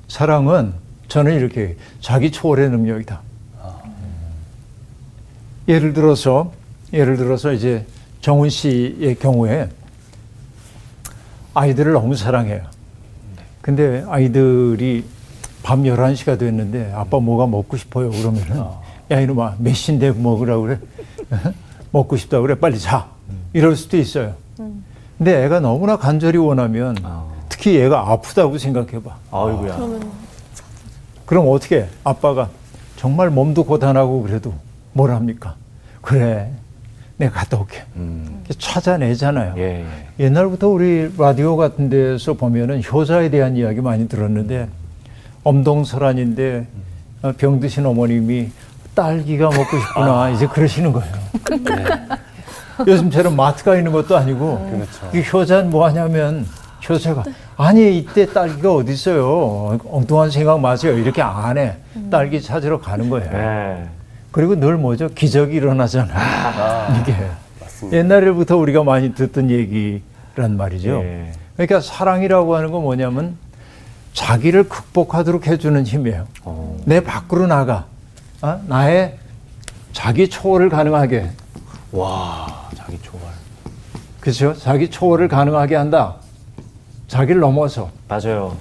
사랑은 0.09 0.75
저는 1.09 1.35
이렇게 1.35 1.77
자기 2.01 2.31
초월의 2.31 2.71
능력이다. 2.71 3.21
예를 5.69 5.93
들어서 5.93 6.53
예를 6.93 7.17
들어서 7.17 7.53
이제 7.53 7.87
정훈 8.27 8.51
씨의 8.51 9.21
경우에 9.21 9.69
아이들을 11.55 11.93
너무 11.93 12.17
사랑해요. 12.17 12.63
근데 13.63 14.05
아이들이 14.09 15.05
밤 15.63 15.85
11시가 15.85 16.37
됐는데 16.37 16.93
아빠 16.93 17.21
뭐가 17.21 17.47
먹고 17.47 17.77
싶어요. 17.77 18.11
그러면은 18.11 18.65
야 19.13 19.21
이놈아 19.21 19.55
몇 19.61 19.75
시인데 19.75 20.11
먹으라고 20.11 20.63
그래. 20.63 20.81
먹고 21.93 22.17
싶다 22.17 22.41
그래. 22.41 22.59
빨리 22.59 22.81
자. 22.81 23.07
이럴 23.53 23.77
수도 23.77 23.97
있어요. 23.97 24.35
근데 25.19 25.45
애가 25.45 25.61
너무나 25.61 25.97
간절히 25.97 26.37
원하면 26.37 26.97
특히 27.49 27.77
얘가 27.77 28.11
아프다고 28.11 28.59
생각해 28.59 29.05
봐. 29.05 29.19
아이고야. 29.31 29.79
그럼 31.27 31.47
어떻게 31.49 31.83
해? 31.83 31.89
아빠가 32.03 32.51
정말 32.97 33.31
몸도 33.31 33.63
고단하고 33.63 34.23
그래도 34.25 34.53
뭘 34.95 35.13
합니까? 35.13 35.55
그래. 36.03 36.51
내가 37.19 37.41
갔다 37.41 37.59
올게. 37.59 37.83
음. 37.97 38.45
찾아내잖아요. 38.59 39.55
예, 39.57 39.85
예. 40.19 40.25
옛날부터 40.25 40.69
우리 40.69 41.11
라디오 41.17 41.57
같은 41.57 41.89
데서 41.89 42.35
보면은 42.35 42.83
효자에 42.83 43.31
대한 43.31 43.57
이야기 43.57 43.81
많이 43.81 44.07
들었는데 44.09 44.69
엄동설안인데 45.45 46.67
어, 47.23 47.33
병 47.39 47.59
드신 47.61 47.87
어머님이 47.87 48.51
딸기가 48.95 49.49
먹고 49.51 49.79
싶구나 49.79 50.31
이제 50.31 50.47
그러시는 50.47 50.93
거예요. 50.93 51.13
요즘처럼 52.87 53.35
마트가 53.37 53.77
있는 53.77 53.93
것도 53.93 54.17
아니고 54.17 54.71
그렇죠. 54.71 55.17
이 55.17 55.23
효자는 55.33 55.71
뭐 55.71 55.87
하냐면 55.87 56.47
효자가 56.89 57.25
아니 57.57 57.99
이때 57.99 58.27
딸기가 58.27 58.75
어디 58.75 58.93
있어요? 58.93 59.79
엉뚱한 59.91 60.31
생각 60.31 60.61
마세요. 60.61 60.97
이렇게 60.97 61.23
안 61.23 61.57
해. 61.57 61.77
딸기 62.11 62.41
찾으러 62.43 62.79
가는 62.79 63.09
거예요. 63.09 63.96
예. 64.37 64.41
그리고 64.41 64.55
늘 64.55 64.77
뭐죠? 64.77 65.09
기적이 65.09 65.57
일어나잖아. 65.57 66.13
아, 66.15 66.99
이게 67.01 67.17
맞습니다. 67.61 67.97
옛날부터 67.97 68.57
우리가 68.59 68.85
많이 68.85 69.15
듣던 69.15 69.51
얘기란 69.51 70.57
말이죠. 70.57 71.01
예. 71.03 71.33
그러니까 71.55 71.81
사랑이라고 71.81 72.55
하는 72.55 72.71
건 72.71 72.83
뭐냐면 72.83 73.39
자기를 74.13 74.69
극복하도록 74.69 75.47
해주는 75.47 75.85
힘이에요. 75.85 76.27
어. 76.45 76.79
내 76.85 77.01
밖으로 77.01 77.47
나가. 77.47 77.87
어? 78.43 78.61
나의 78.67 79.17
자기 79.93 80.29
초월을 80.29 80.69
가능하게. 80.69 81.31
와, 81.93 82.69
자기 82.77 83.01
초월. 83.01 83.23
그렇죠? 84.21 84.55
자기 84.55 84.91
초월을 84.91 85.29
가능하게 85.29 85.77
한다. 85.77 86.17
자기를 87.09 87.41
넘어서. 87.41 87.91
맞아요. 88.09 88.57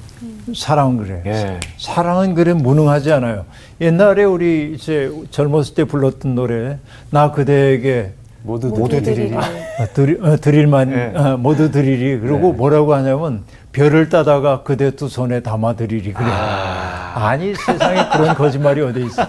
사랑은 0.54 0.98
그래요. 0.98 1.22
예. 1.26 1.60
사랑은 1.78 2.36
그래 2.36 2.54
무능하지 2.54 3.12
않아요. 3.14 3.46
옛날에 3.82 4.24
우리 4.24 4.74
이제 4.76 5.12
젊었을 5.32 5.74
때 5.76 5.84
불렀던 5.86 6.36
노래 6.36 6.78
나 7.10 7.32
그대에게 7.32 8.12
모두 8.44 8.68
모두 8.68 9.02
드리리. 9.02 9.30
드리리. 9.30 9.36
어, 9.36 9.88
드리, 9.94 10.18
어, 10.22 10.38
드릴만 10.38 10.92
예. 10.92 11.18
어, 11.18 11.38
모두 11.38 11.72
드리리 11.72 12.20
그리고 12.20 12.54
뭐라고 12.54 12.94
하냐면 12.94 13.42
별을 13.72 14.10
따다가 14.10 14.62
그대 14.64 14.92
두 14.92 15.10
손에 15.10 15.40
담아 15.42 15.74
드리리 15.76 16.14
그래 16.14 16.28
아. 16.30 17.36
니 17.38 17.56
세상에 17.56 18.10
그런 18.10 18.36
거짓말이 18.36 18.82
어디 18.82 19.06
있어 19.06 19.26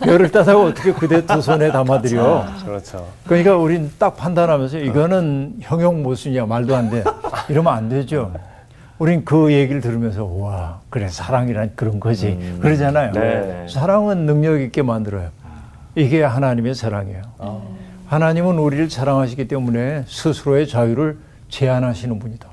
별을 0.00 0.30
따다가 0.30 0.62
어떻게 0.62 0.92
그대 0.92 1.26
두 1.26 1.42
손에 1.42 1.70
담아 1.70 2.00
드려 2.00 2.46
그렇죠. 2.64 3.06
그러니까 3.26 3.56
우린 3.56 3.90
딱 3.98 4.16
판단하면서 4.16 4.78
이거는 4.78 5.54
형용 5.60 6.02
모순이야 6.02 6.46
말도 6.46 6.74
안 6.74 6.88
돼 6.88 7.04
이러면 7.48 7.74
안 7.74 7.88
되죠 7.88 8.32
우린 9.00 9.24
그 9.24 9.52
얘기를 9.52 9.80
들으면서 9.80 10.24
와 10.24 10.80
그래 10.90 11.08
사랑이란 11.08 11.72
그런 11.74 11.98
거지 11.98 12.38
그러잖아요 12.60 13.12
네. 13.12 13.66
사랑은 13.68 14.26
능력 14.26 14.60
있게 14.60 14.82
만들어요 14.82 15.30
이게 15.96 16.22
하나님의 16.22 16.76
사랑이에요 16.76 17.22
하나님은 18.10 18.58
우리를 18.58 18.90
사랑하시기 18.90 19.46
때문에 19.46 20.02
스스로의 20.08 20.66
자유를 20.66 21.16
제한하시는 21.48 22.18
분이다. 22.18 22.48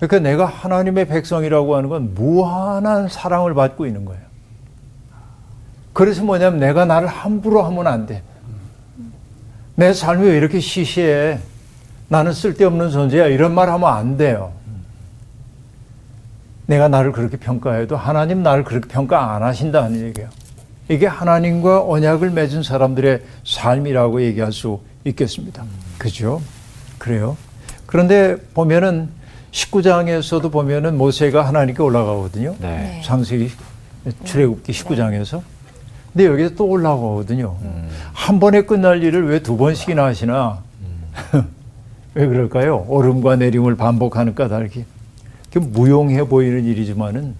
그러니까 0.00 0.18
내가 0.18 0.44
하나님의 0.44 1.06
백성이라고 1.06 1.76
하는 1.76 1.88
건 1.88 2.14
무한한 2.14 3.06
사랑을 3.08 3.54
받고 3.54 3.86
있는 3.86 4.04
거예요. 4.04 4.20
그래서 5.92 6.24
뭐냐면 6.24 6.58
내가 6.58 6.84
나를 6.84 7.06
함부로 7.06 7.62
하면 7.62 7.86
안 7.86 8.06
돼. 8.06 8.22
내 9.76 9.92
삶이 9.92 10.26
왜 10.26 10.36
이렇게 10.36 10.58
시시해? 10.58 11.38
나는 12.08 12.32
쓸데없는 12.32 12.90
존재야. 12.90 13.26
이런 13.26 13.54
말 13.54 13.68
하면 13.70 13.88
안 13.88 14.16
돼요. 14.16 14.50
내가 16.68 16.86
나를 16.88 17.12
그렇게 17.12 17.38
평가해도 17.38 17.96
하나님 17.96 18.42
나를 18.42 18.62
그렇게 18.62 18.88
평가 18.88 19.34
안 19.34 19.42
하신다는 19.42 20.00
얘기예요. 20.08 20.28
이게 20.90 21.06
하나님과 21.06 21.84
언약을 21.86 22.30
맺은 22.30 22.62
사람들의 22.62 23.22
삶이라고 23.44 24.20
얘기할 24.22 24.52
수 24.52 24.80
있겠습니다. 25.04 25.64
그죠? 25.96 26.42
그래요. 26.98 27.38
그런데 27.86 28.36
보면은 28.52 29.08
19장에서도 29.50 30.52
보면은 30.52 30.98
모세가 30.98 31.46
하나님께 31.46 31.82
올라가거든요. 31.82 32.54
네. 32.60 33.00
창세기 33.02 33.50
출애굽기 34.24 34.70
19장에서. 34.72 35.40
근데 36.12 36.26
여기서 36.26 36.54
또 36.54 36.66
올라가거든요. 36.66 37.56
한 38.12 38.40
번에 38.40 38.60
끝날 38.62 39.02
일을 39.02 39.26
왜 39.30 39.38
두 39.38 39.56
번씩이나 39.56 40.04
하시나? 40.04 40.58
왜 42.14 42.26
그럴까요? 42.26 42.84
오름과 42.88 43.36
내림을 43.36 43.76
반복하는 43.76 44.34
까닭이. 44.34 44.84
그 45.58 45.66
무용해 45.72 46.28
보이는 46.28 46.64
일이지만은 46.64 47.34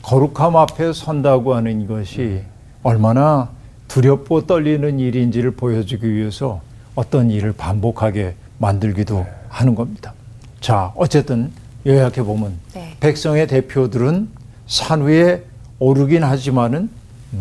거룩함 0.00 0.56
앞에 0.56 0.92
선다고 0.92 1.54
하는 1.54 1.86
것이 1.86 2.42
얼마나 2.82 3.50
두렵고 3.88 4.46
떨리는 4.46 4.98
일인지를 4.98 5.52
보여주기 5.52 6.12
위해서 6.12 6.62
어떤 6.94 7.30
일을 7.30 7.52
반복하게 7.52 8.34
만들기도 8.58 9.26
하는 9.48 9.74
겁니다. 9.74 10.14
자, 10.60 10.92
어쨌든 10.96 11.50
요약해 11.86 12.22
보면 12.22 12.54
네. 12.74 12.96
백성의 13.00 13.46
대표들은 13.46 14.28
산 14.66 15.02
위에 15.02 15.42
오르긴 15.78 16.24
하지만은 16.24 16.88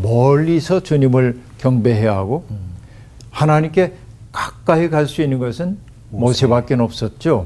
멀리서 0.01 0.81
주님을 0.81 1.39
경배해야 1.59 2.15
하고 2.15 2.43
하나님께 3.29 3.93
가까이 4.31 4.89
갈 4.89 5.07
수 5.07 5.21
있는 5.21 5.39
것은 5.39 5.77
모세밖에 6.09 6.73
없었죠. 6.75 7.45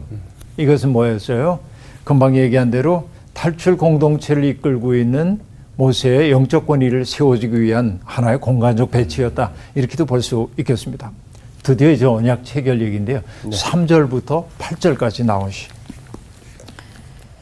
이것은 0.57 0.91
뭐였어요? 0.91 1.59
금방 2.05 2.37
얘기한 2.37 2.71
대로 2.71 3.09
탈출 3.33 3.75
공동체를 3.77 4.45
이끌고 4.45 4.95
있는 4.95 5.41
모세의 5.75 6.31
영적 6.31 6.67
권위를 6.67 7.03
세워주기 7.03 7.59
위한 7.59 7.99
하나의 8.05 8.39
공간적 8.39 8.91
배치였다. 8.91 9.51
이렇게도 9.75 10.05
볼 10.05 10.21
수 10.21 10.49
있겠습니다. 10.57 11.11
드디어 11.63 11.89
이제 11.91 12.05
언약 12.05 12.45
체결 12.45 12.79
얘기인데요. 12.81 13.21
3절부터 13.49 14.45
8절까지 14.59 15.25
나오시. 15.25 15.67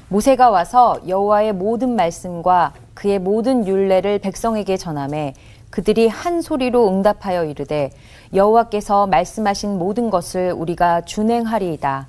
모세가 0.07 0.49
와서 0.49 0.99
여호와의 1.07 1.53
모든 1.53 1.95
말씀과 1.95 2.73
그의 2.93 3.19
모든 3.19 3.67
율례를 3.67 4.19
백성에게 4.19 4.77
전함에 4.77 5.33
그들이 5.69 6.07
한 6.07 6.41
소리로 6.41 6.87
응답하여 6.87 7.45
이르되 7.45 7.91
여호와께서 8.33 9.07
말씀하신 9.07 9.77
모든 9.77 10.09
것을 10.09 10.53
우리가 10.53 11.01
준행하리이다. 11.01 12.07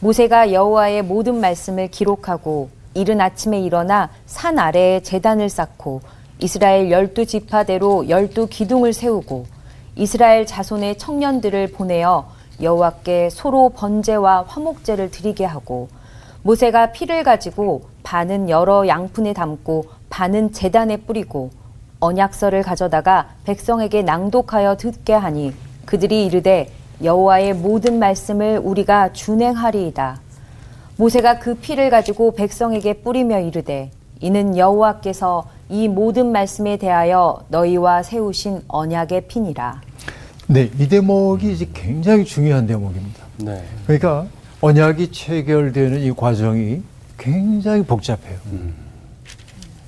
모세가 0.00 0.52
여호와의 0.52 1.02
모든 1.02 1.40
말씀을 1.40 1.88
기록하고 1.88 2.68
이른 2.94 3.20
아침에 3.20 3.60
일어나 3.60 4.10
산 4.26 4.58
아래에 4.58 5.00
제단을 5.00 5.48
쌓고 5.48 6.02
이스라엘 6.38 6.90
열두 6.92 7.26
지파대로 7.26 8.08
열두 8.08 8.46
기둥을 8.48 8.92
세우고 8.92 9.46
이스라엘 9.96 10.46
자손의 10.46 10.98
청년들을 10.98 11.72
보내어 11.72 12.28
여호와께 12.62 13.30
소로 13.30 13.70
번제와 13.70 14.44
화목제를 14.46 15.10
드리게 15.10 15.44
하고 15.44 15.88
모세가 16.42 16.92
피를 16.92 17.24
가지고 17.24 17.82
반은 18.04 18.48
여러 18.48 18.86
양푼에 18.86 19.32
담고 19.32 19.86
반은 20.10 20.52
제단에 20.52 20.98
뿌리고 20.98 21.50
언약서를 21.98 22.62
가져다가 22.62 23.30
백성에게 23.44 24.02
낭독하여 24.02 24.76
듣게 24.76 25.12
하니 25.12 25.52
그들이 25.86 26.24
이르되 26.24 26.70
여호와의 27.02 27.54
모든 27.54 27.98
말씀을 27.98 28.60
우리가 28.62 29.12
준행하리이다. 29.12 30.20
모세가 30.96 31.38
그 31.38 31.54
피를 31.54 31.90
가지고 31.90 32.32
백성에게 32.34 32.94
뿌리며 33.02 33.40
이르되 33.40 33.90
이는 34.20 34.56
여호와께서 34.56 35.48
이 35.68 35.86
모든 35.86 36.32
말씀에 36.32 36.76
대하여 36.76 37.44
너희와 37.48 38.02
세우신 38.02 38.62
언약의 38.66 39.28
피니라. 39.28 39.80
네, 40.48 40.70
이 40.78 40.88
대목이 40.88 41.52
이제 41.52 41.68
굉장히 41.72 42.24
중요한 42.24 42.66
대목입니다. 42.66 43.24
네. 43.38 43.62
그러니까 43.84 44.26
언약이 44.60 45.12
체결되는 45.12 46.00
이 46.00 46.10
과정이 46.12 46.82
굉장히 47.16 47.84
복잡해요. 47.84 48.38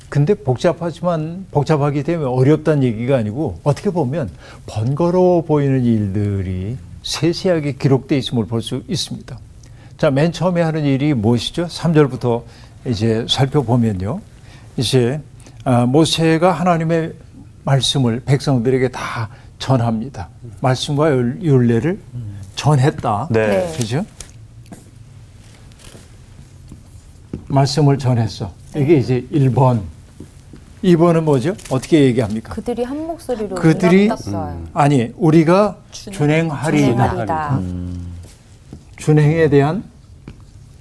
근데 0.09 0.35
복잡하지만 0.35 1.47
복잡하기 1.51 2.03
때문에 2.03 2.29
어렵다는 2.29 2.83
얘기가 2.83 3.17
아니고 3.17 3.59
어떻게 3.65 3.91
보면 3.91 4.29
번거로워 4.67 5.43
보이는 5.43 5.83
일들이 5.83 6.77
세세하게 7.03 7.73
기록되어 7.77 8.19
있음을 8.19 8.47
볼 8.47 8.61
수 8.63 8.83
있습니다. 8.89 9.39
자, 9.97 10.11
맨 10.11 10.33
처음에 10.33 10.63
하는 10.63 10.85
일이 10.85 11.13
무엇이죠? 11.15 11.67
3절부터 11.67 12.43
이제 12.87 13.27
살펴보면요. 13.29 14.21
이제 14.77 15.21
아, 15.65 15.85
모세가 15.85 16.53
하나님의 16.53 17.13
말씀을 17.65 18.21
백성들에게 18.21 18.89
다 18.89 19.29
전합니다. 19.59 20.29
말씀과 20.61 21.11
율- 21.11 21.39
율례를 21.43 22.01
전했다. 22.57 23.29
네. 23.31 23.47
네. 23.47 23.77
그죠? 23.77 24.05
말씀을 27.49 27.99
전했어. 27.99 28.53
이게 28.77 28.97
이제 28.97 29.27
1번. 29.33 29.83
2번은 30.85 31.23
뭐죠? 31.25 31.55
어떻게 31.71 32.03
얘기합니까? 32.05 32.55
그들이 32.55 32.85
한 32.85 33.07
목소리로 33.07 33.55
그들이 33.57 34.05
응답했어요. 34.05 34.63
아니, 34.73 35.13
우리가 35.17 35.77
준행하리이다. 35.91 36.91
준행하리다. 37.11 37.61
준행에 38.97 39.49
대한 39.51 39.85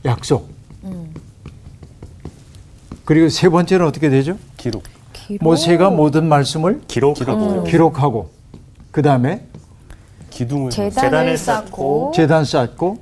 약속. 0.06 0.50
그리고 3.03 3.27
세 3.29 3.50
번째는 3.50 3.86
어떻게 3.86 4.10
되죠? 4.10 4.38
기록. 4.56 4.84
기록. 5.13 5.44
모세가 5.44 5.89
모든 5.89 6.27
말씀을 6.27 6.82
기록하고 6.88 7.63
기록하고 7.63 8.29
그 8.91 9.01
다음에 9.01 9.46
기둥을 10.29 10.72
재단을 10.72 11.38
쌓고 11.38 12.12
재단 12.15 12.46
쌓고 12.46 13.00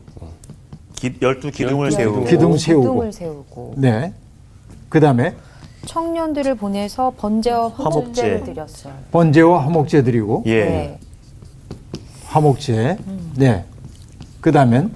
기, 0.95 1.13
열두 1.21 1.51
기둥을 1.51 1.85
열두 1.91 1.95
세우고 1.97 2.23
기둥 2.25 2.57
세우고. 2.57 2.81
기둥을 2.81 3.13
세우고 3.13 3.73
네. 3.77 4.13
그 4.89 4.99
다음에 4.99 5.35
청년들을 5.87 6.55
보내서 6.55 7.13
번제와 7.17 7.69
화목제를 7.69 8.33
화목제. 8.35 8.43
드렸어요. 8.53 8.93
번제와 9.11 9.63
화목제 9.65 10.03
드리고 10.03 10.43
예. 10.45 10.65
네. 10.65 10.99
화목제. 12.27 12.97
네. 13.35 13.65
그 14.41 14.51
다음엔 14.51 14.91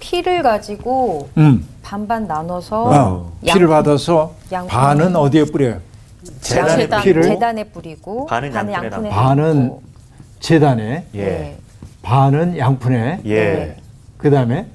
피를 0.00 0.42
가지고 0.42 1.28
음. 1.38 1.66
반반 1.82 2.26
나눠서 2.26 2.84
어, 2.84 3.32
피를 3.42 3.68
받아서 3.68 4.34
양푼. 4.52 4.68
반은 4.68 5.16
어디에 5.16 5.44
뿌려요? 5.46 5.80
재단에 6.40 6.82
재단. 6.82 7.02
피를 7.02 7.22
재단에 7.22 7.64
뿌리고 7.64 8.26
반은 8.26 8.54
양푼에 8.54 8.72
양푼에 8.74 9.10
반은. 9.10 9.78
재단에, 10.40 11.06
예. 11.14 11.24
네. 11.24 11.58
반은 12.02 12.58
양푼에, 12.58 13.20
예. 13.24 13.34
네. 13.34 13.76
그 14.18 14.30
다음에 14.30 14.66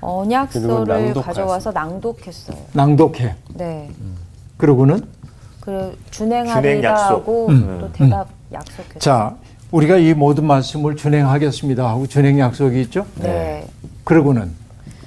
그리고 0.00 0.06
언약서를 0.20 0.68
낭독하였어요. 0.86 1.22
가져와서 1.22 1.72
낭독했어요. 1.72 2.56
낭독해. 2.72 3.34
네. 3.54 3.90
그러고는 4.56 5.00
그 5.60 5.96
준행 6.10 6.44
준행하리라 6.44 6.90
약속. 6.90 7.04
하고 7.14 7.48
음. 7.48 7.78
또 7.80 7.92
대답 7.92 8.28
약속했어요. 8.52 8.98
자, 8.98 9.36
우리가 9.70 9.96
이 9.96 10.14
모든 10.14 10.46
말씀을 10.46 10.96
준행하겠습니다 10.96 11.88
하고 11.88 12.06
준행 12.06 12.38
약속이 12.38 12.80
있죠? 12.82 13.04
네. 13.16 13.66
그러고는 14.04 14.52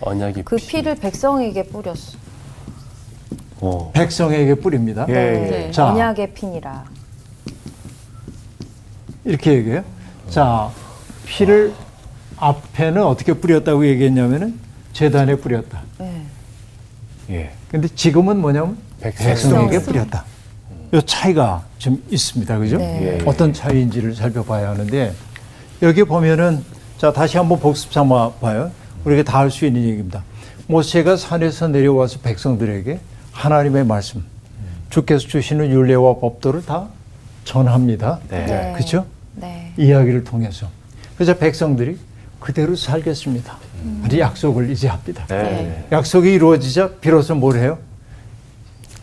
언약이 0.01 0.43
그 0.43 0.57
피. 0.57 0.67
피를 0.67 0.95
백성에게 0.95 1.63
뿌렸어. 1.63 2.17
어. 3.61 3.91
백성에게 3.93 4.55
뿌립니다. 4.55 5.05
예. 5.09 5.13
네. 5.13 5.71
자. 5.71 5.91
언약의 5.93 6.33
피니라. 6.33 6.85
이렇게 9.25 9.53
얘기해요. 9.53 9.83
자, 10.29 10.69
피를 11.25 11.73
앞에는 12.37 13.03
어떻게 13.03 13.33
뿌렸다고 13.33 13.85
얘기했냐면은 13.85 14.59
재단에 14.93 15.35
뿌렸다. 15.35 15.81
네. 15.97 16.23
예. 17.29 17.51
근데 17.69 17.87
지금은 17.87 18.37
뭐냐면 18.39 18.77
백성. 19.01 19.25
백성에게 19.27 19.69
백성. 19.77 19.93
뿌렸다. 19.93 20.25
이 20.91 21.01
차이가 21.05 21.63
좀 21.77 22.03
있습니다. 22.09 22.57
그죠? 22.57 22.77
네. 22.77 23.19
예. 23.19 23.23
어떤 23.25 23.53
차이인지를 23.53 24.15
살펴봐야 24.15 24.69
하는데 24.71 25.13
여기 25.81 26.03
보면은 26.03 26.63
자, 26.97 27.13
다시 27.13 27.37
한번 27.37 27.59
복습 27.59 27.93
삼아 27.93 28.31
봐요. 28.41 28.71
우리가 29.05 29.23
다 29.23 29.39
할 29.39 29.51
수 29.51 29.65
있는 29.65 29.83
얘기입니다. 29.83 30.23
모세가 30.67 31.15
산에서 31.15 31.67
내려와서 31.69 32.19
백성들에게 32.19 32.99
하나님의 33.31 33.85
말씀, 33.85 34.23
주께서 34.89 35.25
주시는 35.27 35.71
율례와 35.71 36.17
법도를 36.19 36.65
다 36.65 36.87
전합니다. 37.45 38.19
네. 38.29 38.45
네. 38.45 38.73
그렇죠? 38.73 39.05
네. 39.35 39.71
이야기를 39.77 40.23
통해서. 40.25 40.67
그래서 41.15 41.35
백성들이 41.37 41.97
그대로 42.39 42.75
살겠습니다. 42.75 43.57
우리 44.03 44.19
약속을 44.19 44.69
이제 44.69 44.87
합니다. 44.87 45.25
네. 45.27 45.85
약속이 45.91 46.33
이루어지자 46.33 46.89
비로소 47.01 47.35
뭘 47.35 47.57
해요? 47.57 47.77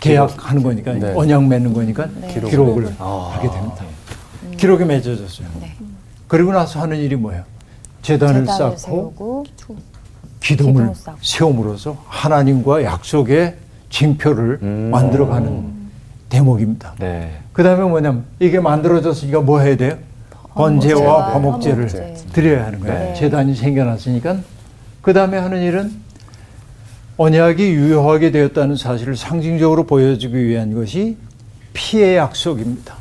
계약하는 0.00 0.62
거니까 0.62 0.92
네. 0.92 1.12
언약 1.14 1.44
맺는 1.44 1.72
거니까 1.72 2.08
네. 2.20 2.28
기록을 2.34 2.94
아. 2.98 3.32
하게 3.34 3.50
됩니다. 3.50 3.84
기록이 4.56 4.84
맺어졌어요. 4.84 5.48
네. 5.60 5.74
그리고 6.28 6.52
나서 6.52 6.80
하는 6.80 6.96
일이 6.98 7.16
뭐예요? 7.16 7.42
재단을, 8.02 8.46
재단을 8.46 8.46
쌓고 8.46 8.76
세우고 8.76 9.44
기둥을. 10.40 10.92
세움으로써 11.22 11.96
하나님과 12.06 12.84
약속의 12.84 13.56
징표를 13.90 14.58
음. 14.62 14.90
만들어가는 14.92 15.74
대목입니다. 16.28 16.94
네. 16.98 17.38
그 17.52 17.62
다음에 17.62 17.82
뭐냐면 17.82 18.24
이게 18.38 18.60
만들어졌으니까 18.60 19.40
뭐 19.40 19.60
해야 19.60 19.76
돼요? 19.76 19.96
번제와 20.54 21.34
화목제를 21.34 21.88
화목제. 21.90 22.14
드려야 22.32 22.66
하는 22.66 22.80
거예요. 22.80 22.94
네. 22.98 23.14
재단이 23.14 23.54
생겨났으니까 23.54 24.38
그 25.06 25.12
다음에 25.12 25.38
하는 25.38 25.62
일은 25.62 25.92
언약이 27.16 27.62
유효하게 27.62 28.32
되었다는 28.32 28.74
사실을 28.74 29.16
상징적으로 29.16 29.84
보여주기 29.84 30.36
위한 30.44 30.74
것이 30.74 31.16
피의 31.72 32.16
약속입니다. 32.16 32.96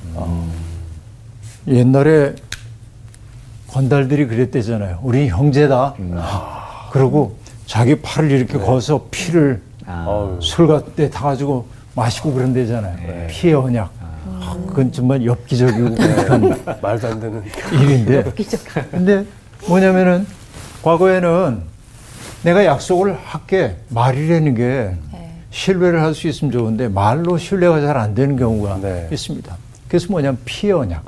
옛날에 1.68 2.36
건달들이 3.70 4.28
그랬대잖아요. 4.28 5.00
우리 5.02 5.30
형제다. 5.30 5.96
그러고 6.92 7.40
자기 7.66 8.00
팔을 8.00 8.30
이렇게 8.30 8.60
거서 8.60 9.08
피를 9.10 9.64
아. 9.88 10.38
술데 10.40 11.10
타가지고 11.10 11.68
마시고 11.96 12.34
그런 12.34 12.54
데잖아요. 12.54 12.98
피의 13.30 13.56
언약. 13.56 13.92
아, 14.28 14.56
그건 14.68 14.92
정말 14.92 15.26
엽기적이고 15.26 15.96
그런 15.96 16.64
말도 16.84 17.08
안 17.08 17.20
되는. 17.20 17.44
일인데. 17.74 18.32
근데 18.92 19.26
뭐냐면은 19.68 20.28
과거에는 20.84 21.74
내가 22.46 22.64
약속을 22.64 23.18
할게 23.24 23.76
말이라는 23.90 24.54
게 24.54 24.92
네. 25.12 25.32
신뢰를 25.50 26.04
할 26.04 26.14
수 26.14 26.28
있으면 26.28 26.52
좋은데 26.52 26.88
말로 26.90 27.40
신뢰가 27.40 27.82
잘 27.82 27.98
안 27.98 28.14
되는 28.14 28.36
경우가 28.38 28.80
네. 28.82 29.10
있습니다. 29.12 29.58
그래서 29.88 30.08
뭐냐면 30.12 30.38
피의 30.46 30.74
언약. 30.74 31.04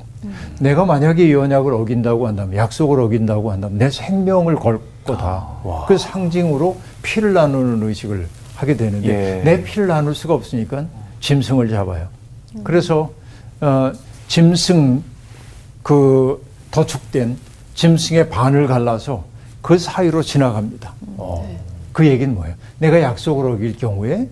내가 0.59 0.83
만약에 0.83 1.27
이 1.27 1.33
언약을 1.35 1.71
어긴다고 1.73 2.27
한다면 2.27 2.55
약속을 2.57 2.99
어긴다고 2.99 3.51
한다면 3.51 3.77
내 3.77 3.89
생명을 3.89 4.55
걸 4.55 4.79
거다. 5.05 5.47
그 5.87 5.97
상징으로 5.97 6.75
피를 7.03 7.33
나누는 7.33 7.87
의식을 7.87 8.27
하게 8.55 8.75
되는데 8.75 9.07
예. 9.07 9.43
내 9.43 9.63
피를 9.63 9.87
나눌 9.87 10.15
수가 10.15 10.33
없으니까 10.33 10.85
짐승을 11.21 11.69
잡아요. 11.69 12.07
그래서 12.63 13.11
어, 13.61 13.91
짐승 14.27 15.03
그 15.83 16.43
더축된 16.71 17.37
짐승의 17.75 18.29
반을 18.29 18.65
갈라서 18.65 19.23
그 19.67 19.77
사이로 19.77 20.21
지나갑니다. 20.21 20.93
어. 21.17 21.45
그 21.91 22.07
얘기는 22.07 22.33
뭐예요? 22.33 22.55
내가 22.79 23.01
약속을 23.01 23.51
어길 23.51 23.75
경우에 23.75 24.29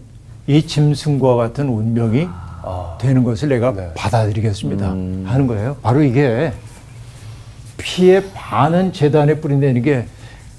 이 0.48 0.65
짐승과 0.65 1.36
같은 1.36 1.67
운명이 1.67 2.30
아. 2.63 2.98
되는 3.02 3.26
것을 3.26 3.50
내가 3.50 3.74
네. 3.74 3.91
받아들이겠습니다. 3.95 4.93
음. 4.93 5.26
하는 5.28 5.45
거예요. 5.45 5.76
바로 5.82 6.02
이게 6.04 6.54
피의 7.76 8.24
반은 8.34 8.93
재단에 8.93 9.41
뿌린다는 9.41 9.82
게 9.82 10.06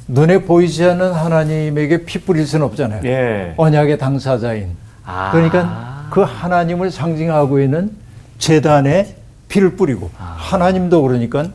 눈에 0.08 0.42
보이지 0.42 0.84
않는 0.84 1.10
하나님에게 1.10 2.04
피 2.04 2.20
뿌릴 2.20 2.46
수는 2.46 2.66
없잖아요. 2.66 3.00
예. 3.06 3.54
언약의 3.56 3.96
당사자인. 3.96 4.76
아. 5.06 5.30
그러니까 5.32 6.08
그 6.10 6.20
하나님을 6.20 6.90
상징하고 6.90 7.60
있는 7.60 7.92
재단에 8.38 9.16
피를 9.48 9.74
뿌리고 9.74 10.10
아. 10.18 10.36
하나님도 10.36 11.00
그러니까 11.00 11.48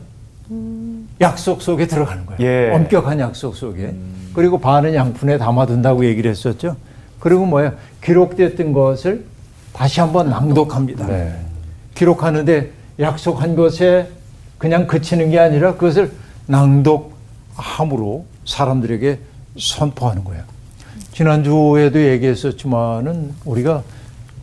약속 1.22 1.62
속에 1.62 1.86
들어가는 1.86 2.26
거예요. 2.26 2.40
예. 2.40 2.68
음. 2.68 2.74
엄격한 2.74 3.20
약속 3.20 3.56
속에. 3.56 3.94
그리고 4.34 4.58
반은 4.58 4.94
양푼에 4.94 5.38
담아둔다고 5.38 6.04
얘기를 6.04 6.30
했었죠. 6.30 6.76
그리고 7.20 7.46
뭐야 7.46 7.74
기록됐던 8.02 8.72
것을 8.72 9.24
다시 9.72 10.00
한번 10.00 10.28
낭독합니다. 10.30 11.06
네. 11.06 11.34
기록하는데 11.94 12.70
약속한 12.98 13.54
것에 13.56 14.08
그냥 14.58 14.86
그치는 14.86 15.30
게 15.30 15.38
아니라 15.38 15.74
그것을 15.74 16.12
낭독함으로 16.46 18.24
사람들에게 18.44 19.18
선포하는 19.58 20.24
거예요. 20.24 20.42
지난주에도 21.12 22.02
얘기했었지만은 22.02 23.34
우리가 23.44 23.82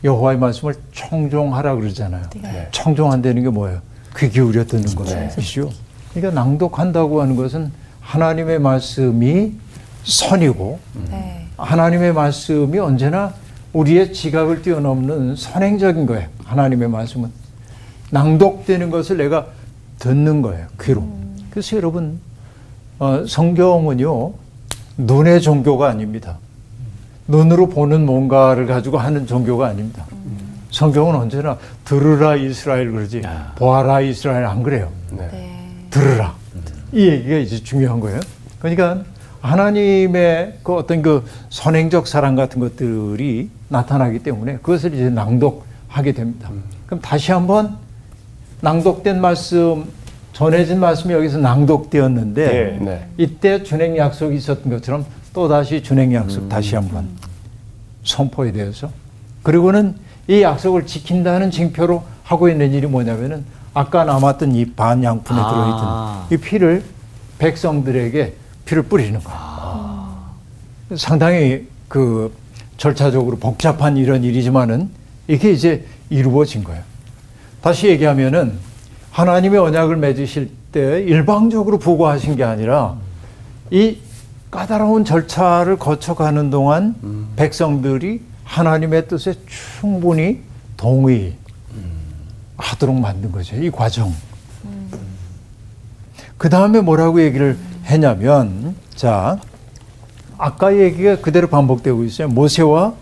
여호와의 0.04 0.38
말씀을 0.40 0.76
청종하라 0.94 1.76
그러잖아요. 1.76 2.24
청종한다는 2.72 3.44
게 3.44 3.50
뭐예요? 3.50 3.82
귀 4.18 4.30
기울여 4.30 4.66
듣는 4.66 4.96
것이죠. 4.96 5.70
그러니까 6.14 6.42
낭독한다고 6.42 7.22
하는 7.22 7.36
것은 7.36 7.72
하나님의 8.02 8.60
말씀이 8.60 9.54
선이고 10.04 10.80
네. 11.12 11.48
하나님의 11.58 12.14
말씀이 12.14 12.80
언제나 12.80 13.34
우리의 13.74 14.14
지각을 14.14 14.62
뛰어넘는 14.62 15.36
선행적인 15.36 16.06
거예요. 16.06 16.28
하나님의 16.46 16.90
말씀은 16.90 17.30
낭독되는 18.12 18.90
것을 18.90 19.18
내가 19.18 19.48
듣는 20.00 20.42
거예요. 20.42 20.66
귀로. 20.82 21.04
그래서 21.52 21.78
여러분 21.78 22.20
어, 22.98 23.26
성경은요 23.28 24.34
눈의 24.98 25.42
종교가 25.42 25.90
아닙니다. 25.90 26.38
눈으로 27.28 27.70
보는 27.70 28.06
뭔가를 28.06 28.66
가지고 28.66 28.98
하는 28.98 29.28
종교가 29.28 29.68
아닙니다. 29.68 30.06
성경은 30.72 31.16
언제나 31.16 31.58
들으라 31.86 32.36
이스라엘 32.36 32.92
그러지 32.92 33.22
보아라 33.56 34.02
이스라엘 34.02 34.46
안 34.46 34.64
그래요. 34.64 34.90
네. 35.12 35.28
네. 35.32 35.59
들으라. 35.90 36.36
이 36.92 37.08
얘기가 37.08 37.38
이제 37.38 37.64
중요한 37.64 38.00
거예요. 38.00 38.20
그러니까 38.60 39.04
하나님의 39.42 40.60
그 40.64 40.76
어떤 40.76 41.02
그 41.02 41.26
선행적 41.50 42.08
사랑 42.08 42.36
같은 42.36 42.60
것들이 42.60 43.50
나타나기 43.70 44.20
때문에 44.20 44.58
그것을 44.58 44.94
이제 44.94 45.10
낭독하게 45.10 46.14
됩니다. 46.14 46.50
그럼 46.86 47.02
다시 47.02 47.32
한번 47.32 47.78
낭독된 48.62 49.22
말씀, 49.22 49.86
전해진 50.34 50.80
말씀이 50.80 51.14
여기서 51.14 51.38
낭독되었는데 51.38 52.42
예. 52.42 52.84
네. 52.84 53.08
이때 53.18 53.64
준행 53.64 53.96
약속이 53.98 54.36
있었던 54.36 54.72
것처럼 54.72 55.06
또 55.34 55.48
다시 55.48 55.82
준행 55.82 56.14
약속 56.14 56.50
다시 56.50 56.76
한번 56.76 57.08
선포에 58.04 58.52
대해서 58.52 58.90
그리고는 59.44 59.96
이 60.28 60.42
약속을 60.42 60.86
지킨다는 60.86 61.52
징표로 61.52 62.04
하고 62.24 62.50
있는 62.50 62.74
일이 62.74 62.88
뭐냐면은 62.88 63.46
아까 63.74 64.04
남았던 64.04 64.56
이 64.56 64.66
반 64.76 65.04
양푼에 65.04 65.38
아. 65.40 66.26
들어있던 66.30 66.40
이 66.40 66.44
피를 66.44 66.84
백성들에게 67.38 68.34
피를 68.66 68.84
뿌리는 68.84 69.20
거예요. 69.20 69.40
상당히 70.96 71.68
그 71.88 72.34
절차적으로 72.78 73.38
복잡한 73.38 73.98
이런 73.98 74.24
일이지만은 74.24 74.90
이게 75.28 75.52
이제 75.52 75.86
이루어진 76.10 76.64
거예요. 76.64 76.82
다시 77.62 77.88
얘기하면은 77.88 78.54
하나님의 79.12 79.60
언약을 79.60 79.98
맺으실 79.98 80.52
때 80.72 81.02
일방적으로 81.02 81.78
부과하신 81.78 82.36
게 82.36 82.44
아니라 82.44 82.96
이 83.72 83.98
까다로운 84.52 85.06
절차를 85.06 85.78
거쳐가는 85.78 86.50
동안 86.50 86.96
백성들이 87.36 88.22
하나님의 88.44 89.08
뜻에 89.08 89.36
충분히 89.48 90.42
동의 90.78 91.34
하도록 92.60 93.00
만든 93.00 93.32
거죠. 93.32 93.56
이 93.56 93.72
과정. 93.72 94.14
그 96.38 96.50
다음에 96.50 96.80
뭐라고 96.82 97.22
얘기를 97.22 97.58
했냐면, 97.86 98.76
자, 98.96 99.40
아까 100.38 100.78
얘기가 100.78 101.18
그대로 101.18 101.48
반복되고 101.48 102.04
있어요. 102.04 102.28
모세와 102.30 102.94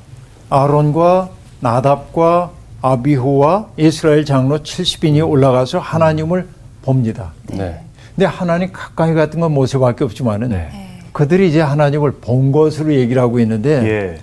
아론과 0.49 1.29
나답과 1.59 2.51
아비후와 2.81 3.67
이스라엘 3.77 4.25
장로 4.25 4.59
70인이 4.59 5.27
올라가서 5.27 5.79
하나님을 5.79 6.47
봅니다. 6.81 7.33
네. 7.49 7.81
근데 8.15 8.25
하나님 8.25 8.71
가까이 8.71 9.13
갔던 9.13 9.41
건 9.41 9.53
모세밖에 9.53 10.03
없지만은 10.03 10.49
네. 10.49 10.69
그들이 11.11 11.49
이제 11.49 11.61
하나님을 11.61 12.13
본 12.13 12.51
것으로 12.51 12.93
얘기를 12.93 13.21
하고 13.21 13.39
있는데 13.39 13.83
예. 13.83 14.19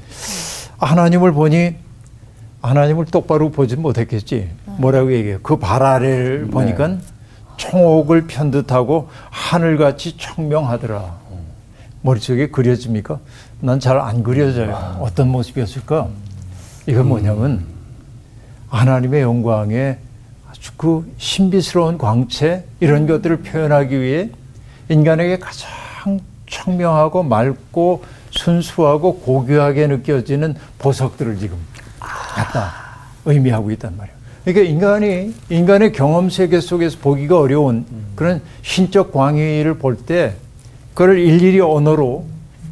하나님을 0.79 1.33
보니 1.33 1.75
하나님을 2.69 3.05
똑바로 3.07 3.51
보지 3.51 3.77
못했겠지. 3.77 4.49
뭐라고 4.79 5.13
얘기해요? 5.13 5.39
그 5.43 5.57
발 5.59 5.83
아래를 5.83 6.47
보니까 6.47 6.97
총옥을 7.59 8.27
편 8.27 8.51
듯하고 8.51 9.09
하늘같이 9.31 10.17
청명하더라. 10.17 11.25
머릿속에 12.03 12.49
그려집니까? 12.49 13.19
난 13.61 13.79
잘 13.81 13.99
안 14.01 14.23
그려져요. 14.23 14.99
어떤 15.01 15.29
모습이었을까? 15.29 16.09
이건 16.87 17.09
뭐냐면 17.09 17.65
하나님의 18.69 19.21
영광에 19.23 19.99
아주 20.51 20.73
그 20.77 21.11
신비스러운 21.19 21.99
광채 21.99 22.65
이런 22.81 23.07
것들을 23.07 23.39
표현하기 23.43 24.01
위해 24.01 24.31
인간에게 24.89 25.39
가장 25.39 26.21
청명하고 26.49 27.23
맑고 27.25 28.05
순수하고 28.31 29.21
고귀하게 29.21 29.87
느껴지는 29.87 30.55
보석들을 30.79 31.39
지금 31.39 31.57
갖다 32.35 32.73
의미하고 33.25 33.71
있단 33.73 33.97
말이에요. 33.97 34.15
그러니까 34.45 34.71
인간이 34.71 35.35
인간의 35.49 35.93
경험 35.93 36.29
세계 36.29 36.61
속에서 36.61 36.99
보기가 37.01 37.39
어려운 37.39 37.87
그런 38.15 38.43
신적 38.63 39.13
광의를 39.13 39.79
볼 39.79 39.97
때 40.05 40.35
그걸 40.93 41.19
일일이 41.19 41.61
언어로 41.61 42.25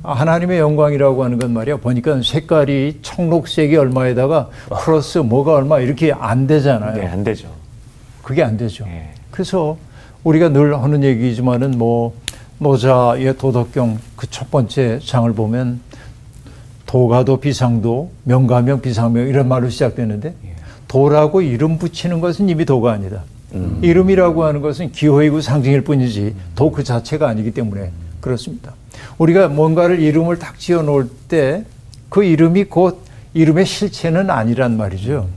하나님의 0.02 0.58
영광이라고 0.58 1.24
하는 1.24 1.38
건 1.38 1.52
말이야 1.52 1.76
보니까 1.78 2.20
색깔이 2.22 2.98
청록색이 3.02 3.76
얼마에다가 3.76 4.48
플러스 4.84 5.18
뭐가 5.18 5.54
얼마 5.54 5.78
이렇게 5.80 6.12
안 6.12 6.46
되잖아요. 6.46 6.94
네, 6.94 7.06
안 7.06 7.24
되죠. 7.24 7.48
그게 8.22 8.42
안 8.42 8.56
되죠. 8.56 8.84
예. 8.88 9.10
그래서 9.30 9.76
우리가 10.24 10.50
늘 10.50 10.76
하는 10.80 11.02
얘기지만은 11.04 11.78
뭐 11.78 12.14
노자의 12.58 13.36
도덕경 13.38 13.98
그 14.16 14.26
첫 14.30 14.50
번째 14.50 14.98
장을 15.04 15.32
보면 15.32 15.80
도가도 16.96 17.38
비상도 17.38 18.10
명가명 18.24 18.82
비상명 18.82 19.26
이런 19.26 19.48
말로 19.48 19.70
시작되는데 19.70 20.34
도라고 20.88 21.40
이름 21.40 21.78
붙이는 21.78 22.20
것은 22.20 22.50
이미 22.50 22.66
도가 22.66 22.92
아니다. 22.92 23.22
이름이라고 23.80 24.44
하는 24.44 24.60
것은 24.60 24.92
기호이고 24.92 25.40
상징일 25.40 25.84
뿐이지 25.84 26.34
도 26.54 26.70
그 26.70 26.84
자체가 26.84 27.28
아니기 27.28 27.52
때문에 27.52 27.90
그렇습니다. 28.20 28.74
우리가 29.16 29.48
뭔가를 29.48 30.00
이름을 30.00 30.38
딱 30.38 30.58
지어 30.58 30.82
놓을 30.82 31.08
때 31.28 31.64
그 32.10 32.24
이름이 32.24 32.64
곧 32.64 33.00
이름의 33.32 33.64
실체는 33.64 34.28
아니란 34.28 34.76
말이죠. 34.76 35.28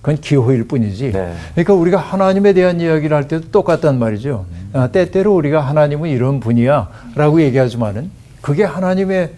그건 0.00 0.20
기호일 0.20 0.68
뿐이지. 0.68 1.10
네. 1.10 1.34
그러니까 1.54 1.74
우리가 1.74 1.98
하나님에 1.98 2.52
대한 2.52 2.80
이야기를 2.80 3.16
할 3.16 3.26
때도 3.26 3.50
똑같단 3.50 3.98
말이죠. 3.98 4.46
아, 4.72 4.86
때때로 4.86 5.34
우리가 5.34 5.60
하나님은 5.62 6.10
이런 6.10 6.38
분이야 6.38 6.88
라고 7.16 7.42
얘기하지만은 7.42 8.08
그게 8.40 8.62
하나님의 8.62 9.32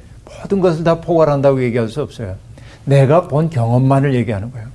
모든 0.44 0.60
것을 0.60 0.84
다 0.84 1.00
포괄한다고 1.00 1.62
얘기할 1.64 1.88
수 1.88 2.02
없어요. 2.02 2.36
내가 2.84 3.28
본 3.28 3.48
경험만을 3.48 4.14
얘기하는 4.14 4.52
거예요. 4.52 4.68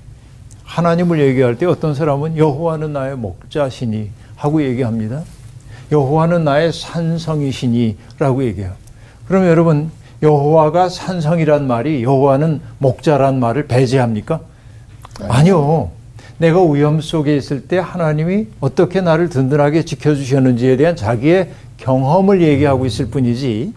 하나님을 0.63 1.19
얘기할 1.19 1.57
때 1.57 1.65
어떤 1.65 1.93
사람은 1.93 2.37
여호와는 2.37 2.93
나의 2.93 3.15
목자시니 3.17 4.09
하고 4.35 4.63
얘기합니다. 4.63 5.23
여호와는 5.91 6.43
나의 6.43 6.73
산성이시니라고 6.73 8.43
얘기해요. 8.45 8.71
그럼 9.27 9.45
여러분 9.45 9.91
여호와가 10.21 10.89
산성이란 10.89 11.67
말이 11.67 12.03
여호와는 12.03 12.61
목자란 12.79 13.39
말을 13.39 13.67
배제합니까? 13.67 14.41
아니요. 15.27 15.91
내가 16.37 16.63
위험 16.63 17.01
속에 17.01 17.35
있을 17.35 17.67
때 17.67 17.77
하나님이 17.77 18.47
어떻게 18.59 19.01
나를 19.01 19.29
든든하게 19.29 19.83
지켜주셨는지에 19.85 20.77
대한 20.77 20.95
자기의 20.95 21.51
경험을 21.77 22.41
얘기하고 22.41 22.85
있을 22.85 23.09
뿐이지 23.09 23.73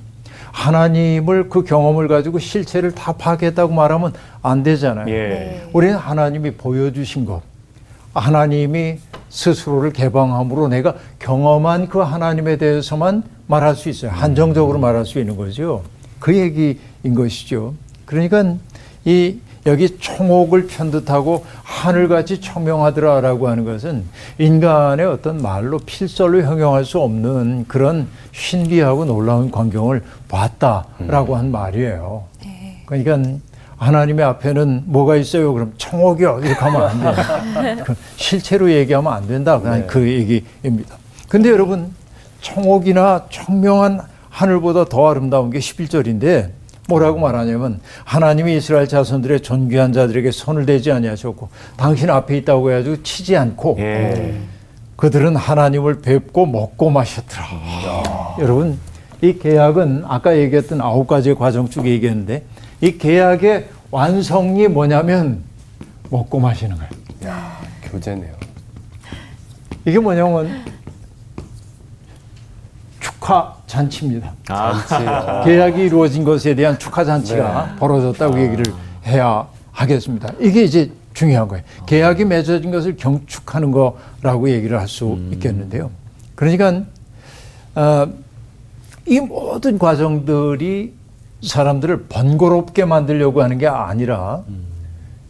하나님을 0.52 1.48
그 1.48 1.64
경험을 1.64 2.06
가지고 2.08 2.38
실체를 2.38 2.94
다 2.94 3.12
파악했다고 3.12 3.72
말하면 3.72 4.12
안 4.42 4.62
되잖아요. 4.62 5.08
예. 5.08 5.68
우리는 5.72 5.96
하나님이 5.96 6.52
보여주신 6.52 7.24
것, 7.24 7.42
하나님이 8.14 8.98
스스로를 9.30 9.92
개방함으로 9.92 10.68
내가 10.68 10.94
경험한 11.18 11.88
그 11.88 11.98
하나님에 11.98 12.56
대해서만 12.56 13.24
말할 13.46 13.74
수 13.74 13.88
있어요. 13.88 14.10
한정적으로 14.10 14.78
말할 14.78 15.06
수 15.06 15.18
있는 15.18 15.36
거죠. 15.36 15.82
그 16.18 16.36
얘기인 16.36 17.14
것이죠. 17.14 17.74
그러니까 18.04 18.54
이 19.04 19.38
여기 19.66 19.96
총옥을 19.96 20.66
편듯하고 20.66 21.44
하늘같이 21.62 22.40
청명하더라라고 22.40 23.48
하는 23.48 23.64
것은 23.64 24.04
인간의 24.38 25.06
어떤 25.06 25.40
말로 25.40 25.78
필설로 25.78 26.42
형용할 26.42 26.84
수 26.84 26.98
없는 26.98 27.66
그런 27.68 28.08
신비하고 28.32 29.04
놀라운 29.04 29.50
광경을 29.50 30.02
봤다라고 30.28 31.36
한 31.36 31.52
말이에요. 31.52 32.24
그러니까 32.86 33.38
하나님의 33.76 34.24
앞에는 34.24 34.84
뭐가 34.86 35.16
있어요? 35.16 35.52
그럼 35.52 35.72
청옥이요. 35.76 36.40
이렇게 36.42 36.54
하면 36.54 36.82
안 36.82 37.00
돼요. 37.00 37.84
그 37.84 37.94
실체로 38.16 38.70
얘기하면 38.70 39.12
안 39.12 39.26
된다. 39.26 39.58
그냥 39.60 39.80
네. 39.80 39.86
그 39.86 40.08
얘기입니다. 40.08 40.96
근데 41.28 41.50
여러분, 41.50 41.92
청옥이나 42.40 43.26
청명한 43.30 44.00
하늘보다 44.28 44.84
더 44.84 45.10
아름다운 45.10 45.50
게 45.50 45.58
11절인데 45.58 46.50
뭐라고 46.92 47.18
말하냐면 47.18 47.80
하나님이 48.04 48.56
이스라엘 48.56 48.86
자손들의 48.86 49.40
존귀한 49.40 49.92
자들에게 49.92 50.30
손을 50.30 50.66
대지 50.66 50.92
아니하셨고 50.92 51.48
당신 51.76 52.10
앞에 52.10 52.36
있다고 52.38 52.70
해가지고 52.70 53.02
치지 53.02 53.36
않고 53.36 53.76
예. 53.78 54.34
그들은 54.96 55.34
하나님을 55.36 56.00
뵙고 56.02 56.46
먹고 56.46 56.90
마셨더라. 56.90 58.36
여러분, 58.40 58.78
이 59.20 59.32
계약은 59.38 60.04
아까 60.06 60.36
얘기했던 60.36 60.80
아홉 60.80 61.06
가지의 61.06 61.34
과정 61.36 61.68
중에 61.68 61.86
얘기했는데 61.86 62.44
이 62.80 62.98
계약의 62.98 63.68
완성이 63.90 64.68
뭐냐면 64.68 65.42
먹고 66.10 66.38
마시는 66.38 66.76
거예요. 66.76 66.90
교제네요. 67.84 68.32
이게 69.84 69.98
뭐냐면 69.98 70.64
축하 73.00 73.56
잔치입니다. 73.76 74.32
아, 74.50 74.84
잔치. 74.86 75.50
계약이 75.50 75.80
이루어진 75.82 76.24
것에 76.24 76.54
대한 76.54 76.78
축하 76.78 77.04
잔치가 77.04 77.74
벌어졌다고 77.78 78.38
얘기를 78.38 78.64
해야 79.06 79.46
하겠습니다. 79.72 80.30
이게 80.38 80.62
이제 80.62 80.90
중요한 81.14 81.48
거예요. 81.48 81.64
계약이 81.86 82.26
맺어진 82.26 82.70
것을 82.70 82.96
경축하는 82.96 83.70
거라고 83.72 84.50
얘기를 84.50 84.78
할 84.78 84.88
수 84.88 85.18
있겠는데요. 85.32 85.90
그러니까 86.34 86.82
어, 87.74 88.06
이 89.06 89.20
모든 89.20 89.78
과정들이 89.78 90.92
사람들을 91.42 92.04
번거롭게 92.08 92.84
만들려고 92.84 93.42
하는 93.42 93.56
게 93.58 93.66
아니라 93.66 94.42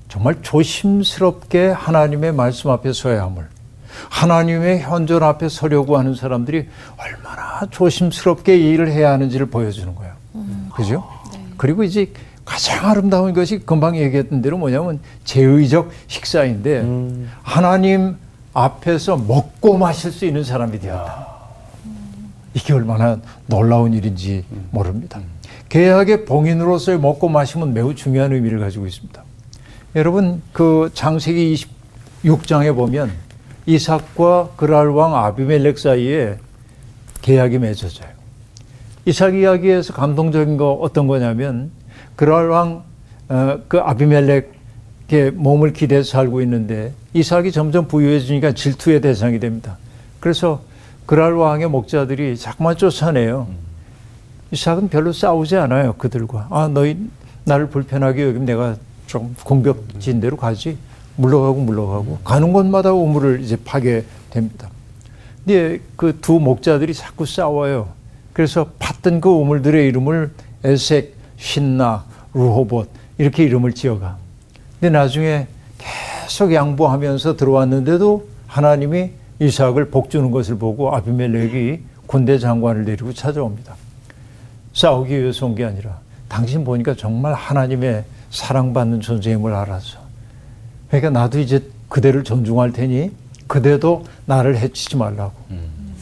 정말 0.09 0.37
조심스럽게 0.43 1.69
하나님의 1.69 2.33
말씀 2.33 2.71
앞에 2.71 2.93
서야 2.93 3.23
함을 3.23 3.47
하나님의 4.09 4.81
현존 4.81 5.23
앞에 5.23 5.49
서려고 5.49 5.99
하는 5.99 6.15
사람들이 6.15 6.69
얼마나 6.97 7.67
조심스럽게 7.71 8.59
이 8.59 8.71
일을 8.73 8.91
해야 8.91 9.13
하는지를 9.13 9.47
보여주는 9.47 9.95
거예요. 9.95 10.13
그죠? 10.75 11.09
그리고 11.57 11.85
이제 11.85 12.13
가장 12.45 12.91
아름다운 12.91 13.33
것이 13.33 13.59
금방 13.59 13.97
얘기했던 13.97 14.43
대로 14.43 14.59
뭐냐면 14.59 15.01
제의적 15.25 15.91
식사인데 16.09 16.85
하나님 17.43 18.17
앞에서 18.53 19.17
먹고 19.17 19.79
마실 19.79 20.11
수 20.11 20.27
있는 20.27 20.45
사람이 20.45 20.81
되었다. 20.81 21.29
이게 22.55 22.73
얼마나 22.75 23.19
놀라운 23.47 23.95
일인지 23.95 24.45
모릅니다. 24.71 25.21
계약의 25.69 26.27
봉인으로서의 26.27 26.99
먹고 26.99 27.29
마심은 27.29 27.73
매우 27.73 27.95
중요한 27.95 28.33
의미를 28.33 28.59
가지고 28.59 28.87
있습니다. 28.87 29.23
여러분 29.95 30.43
그 30.53 30.91
장세기 30.93 31.65
26장에 32.25 32.75
보면 32.75 33.11
이삭과 33.67 34.51
그랄 34.57 34.89
왕 34.89 35.15
아비멜렉 35.15 35.79
사이에 35.79 36.39
계약이 37.23 37.59
맺어져요. 37.59 38.09
이삭 39.05 39.35
이야기에서 39.35 39.93
감동적인 39.93 40.57
거 40.57 40.73
어떤 40.73 41.07
거냐면 41.07 41.71
그랄 42.17 42.49
왕 42.49 42.93
그 43.69 43.79
아비멜렉의 43.79 45.33
몸을 45.35 45.73
기대서 45.73 46.11
살고 46.11 46.43
있는데 46.43 46.93
이삭이 47.15 47.53
점점 47.53 47.89
부유해지니까 47.89 48.53
질투의 48.53 49.01
대상이 49.01 49.41
됩니다. 49.41 49.79
그래서 50.21 50.63
그랄 51.07 51.33
왕의 51.33 51.69
목자들이 51.69 52.37
자꾸만 52.37 52.77
쫓아내요. 52.77 53.49
이삭은 54.51 54.89
별로 54.89 55.13
싸우지 55.13 55.57
않아요 55.57 55.95
그들과. 55.95 56.49
아 56.51 56.69
너희 56.69 56.99
나를 57.45 57.69
불편하게 57.69 58.25
여기면 58.25 58.45
내가 58.45 58.77
좀 59.07 59.35
공격진 59.45 60.21
대로 60.21 60.37
가지. 60.37 60.77
물러가고 61.17 61.61
물러가고 61.61 62.19
가는 62.25 62.53
곳마다 62.53 62.93
우물을 62.93 63.41
이제 63.41 63.57
파게 63.65 64.05
됩니다. 64.31 64.69
근데 65.45 65.81
그 65.97 66.19
두 66.21 66.39
목자들이 66.39 66.95
자꾸 66.95 67.27
싸워요. 67.27 67.89
그래서 68.33 68.71
팠던 68.79 69.21
그 69.21 69.29
우물들의 69.29 69.87
이름을 69.89 70.31
에색, 70.65 71.15
신나, 71.37 72.05
루호봇 72.33 72.89
이렇게 73.19 73.45
이름을 73.45 73.73
지어가. 73.75 74.17
근데 74.81 74.91
나중에 74.97 75.47
계속 75.79 76.53
양보하면서 76.55 77.37
들어왔는데도 77.37 78.27
하나님이 78.47 79.11
이삭을 79.41 79.91
복주는 79.91 80.31
것을 80.31 80.57
보고 80.57 80.95
아비멜렉이 80.95 81.81
군대 82.07 82.39
장관을 82.39 82.85
데리고 82.85 83.13
찾아옵니다. 83.13 83.75
싸우기 84.73 85.19
위해서 85.21 85.47
온 85.47 85.55
게 85.55 85.65
아니라 85.65 85.99
당신 86.29 86.65
보니까 86.65 86.95
정말 86.95 87.35
하나님의 87.35 88.05
사랑받는 88.31 89.01
존재임을 89.01 89.53
알아서 89.53 89.99
그러니까 90.93 91.09
나도 91.09 91.39
이제 91.39 91.65
그대를 91.89 92.23
존중할 92.23 92.73
테니 92.73 93.13
그대도 93.47 94.05
나를 94.27 94.59
해치지 94.59 94.99
말라고. 94.99 95.33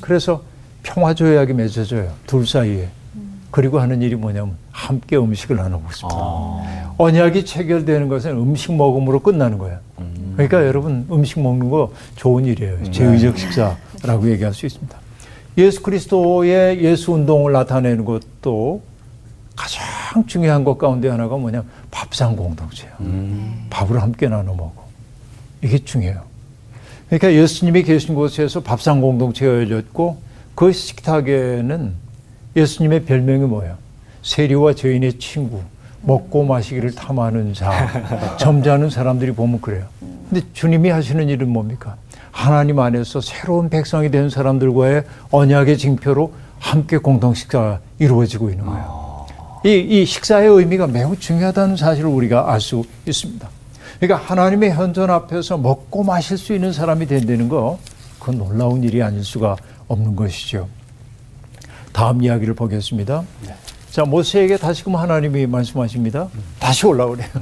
그래서 0.00 0.42
평화 0.82 1.14
조약이 1.14 1.52
맺어져요. 1.52 2.10
둘 2.26 2.44
사이에. 2.44 2.88
그리고 3.52 3.78
하는 3.80 4.02
일이 4.02 4.16
뭐냐면 4.16 4.56
함께 4.72 5.16
음식을 5.16 5.56
나누고 5.56 5.84
있습니다. 5.90 6.18
언약이 6.98 7.44
체결되는 7.44 8.08
것은 8.08 8.32
음식 8.32 8.74
먹음으로 8.74 9.20
끝나는 9.20 9.58
거예요. 9.58 9.78
그러니까 10.32 10.66
여러분 10.66 11.06
음식 11.10 11.40
먹는 11.40 11.70
거 11.70 11.92
좋은 12.16 12.44
일이에요. 12.44 12.90
제의적 12.90 13.38
식사라고 13.38 14.28
얘기할 14.32 14.52
수 14.52 14.66
있습니다. 14.66 14.98
예수 15.58 15.82
그리스도의 15.82 16.82
예수 16.82 17.12
운동을 17.12 17.52
나타내는 17.52 18.04
것도 18.04 18.82
가장 19.54 20.26
중요한 20.26 20.64
것 20.64 20.78
가운데 20.78 21.08
하나가 21.08 21.36
뭐냐 21.36 21.62
밥상 21.90 22.34
공동체예요. 22.34 22.94
밥을 23.70 24.00
함께 24.00 24.28
나눠 24.28 24.54
먹어. 24.54 24.79
이게 25.62 25.78
중요해요. 25.78 26.22
그러니까 27.08 27.32
예수님이 27.32 27.82
계신 27.82 28.14
곳에서 28.14 28.60
밥상 28.60 29.00
공동체가 29.00 29.52
열렸고 29.52 30.18
그 30.54 30.72
식탁에는 30.72 31.92
예수님의 32.56 33.04
별명이 33.04 33.46
뭐예요? 33.46 33.76
세리와 34.22 34.74
죄인의 34.74 35.18
친구, 35.18 35.60
먹고 36.02 36.44
마시기를 36.44 36.94
탐하는 36.94 37.52
자, 37.54 38.36
점잖은 38.38 38.90
사람들이 38.90 39.32
보면 39.32 39.60
그래요. 39.60 39.86
근데 40.28 40.46
주님이 40.52 40.90
하시는 40.90 41.28
일은 41.28 41.48
뭡니까? 41.48 41.96
하나님 42.30 42.78
안에서 42.78 43.20
새로운 43.20 43.68
백성이 43.68 44.10
된 44.10 44.30
사람들과의 44.30 45.04
언약의 45.30 45.78
징표로 45.78 46.32
함께 46.58 46.98
공동 46.98 47.34
식사가 47.34 47.80
이루어지고 47.98 48.50
있는 48.50 48.66
거예요. 48.66 49.26
이, 49.64 49.78
이 49.78 50.04
식사의 50.06 50.48
의미가 50.48 50.86
매우 50.86 51.16
중요하다는 51.16 51.76
사실을 51.76 52.08
우리가 52.08 52.52
알 52.52 52.60
수 52.60 52.84
있습니다. 53.06 53.48
그러니까 54.00 54.26
하나님의 54.28 54.72
현존 54.72 55.10
앞에서 55.10 55.58
먹고 55.58 56.02
마실 56.02 56.38
수 56.38 56.54
있는 56.54 56.72
사람이 56.72 57.06
된다는 57.06 57.50
거, 57.50 57.78
그건 58.18 58.38
놀라운 58.38 58.82
일이 58.82 59.02
아닐 59.02 59.22
수가 59.22 59.56
없는 59.88 60.16
것이죠. 60.16 60.68
다음 61.92 62.22
이야기를 62.22 62.54
보겠습니다. 62.54 63.24
자, 63.90 64.04
모세에게 64.04 64.56
다시금 64.56 64.96
하나님이 64.96 65.46
말씀하십니다. 65.46 66.28
다시 66.58 66.86
올라오래요. 66.86 67.28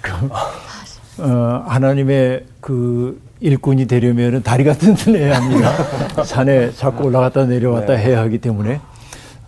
그, 0.00 1.22
어, 1.22 1.64
하나님의 1.66 2.44
그 2.60 3.20
일꾼이 3.40 3.86
되려면 3.86 4.42
다리가 4.42 4.72
튼튼해야 4.74 5.36
합니다. 5.36 5.72
산에 6.24 6.72
자꾸 6.72 7.04
올라갔다 7.04 7.44
내려왔다 7.44 7.92
해야 7.94 8.20
하기 8.20 8.38
때문에. 8.38 8.80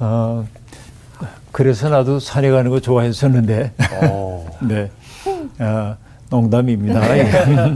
어, 0.01 0.45
그래서 1.51 1.89
나도 1.89 2.21
산에 2.21 2.51
가는 2.51 2.71
거 2.71 2.81
좋아했었는데. 2.81 3.73
어. 4.61 4.65
네. 4.67 4.91
아, 5.59 5.97
농담입니다. 6.31 7.01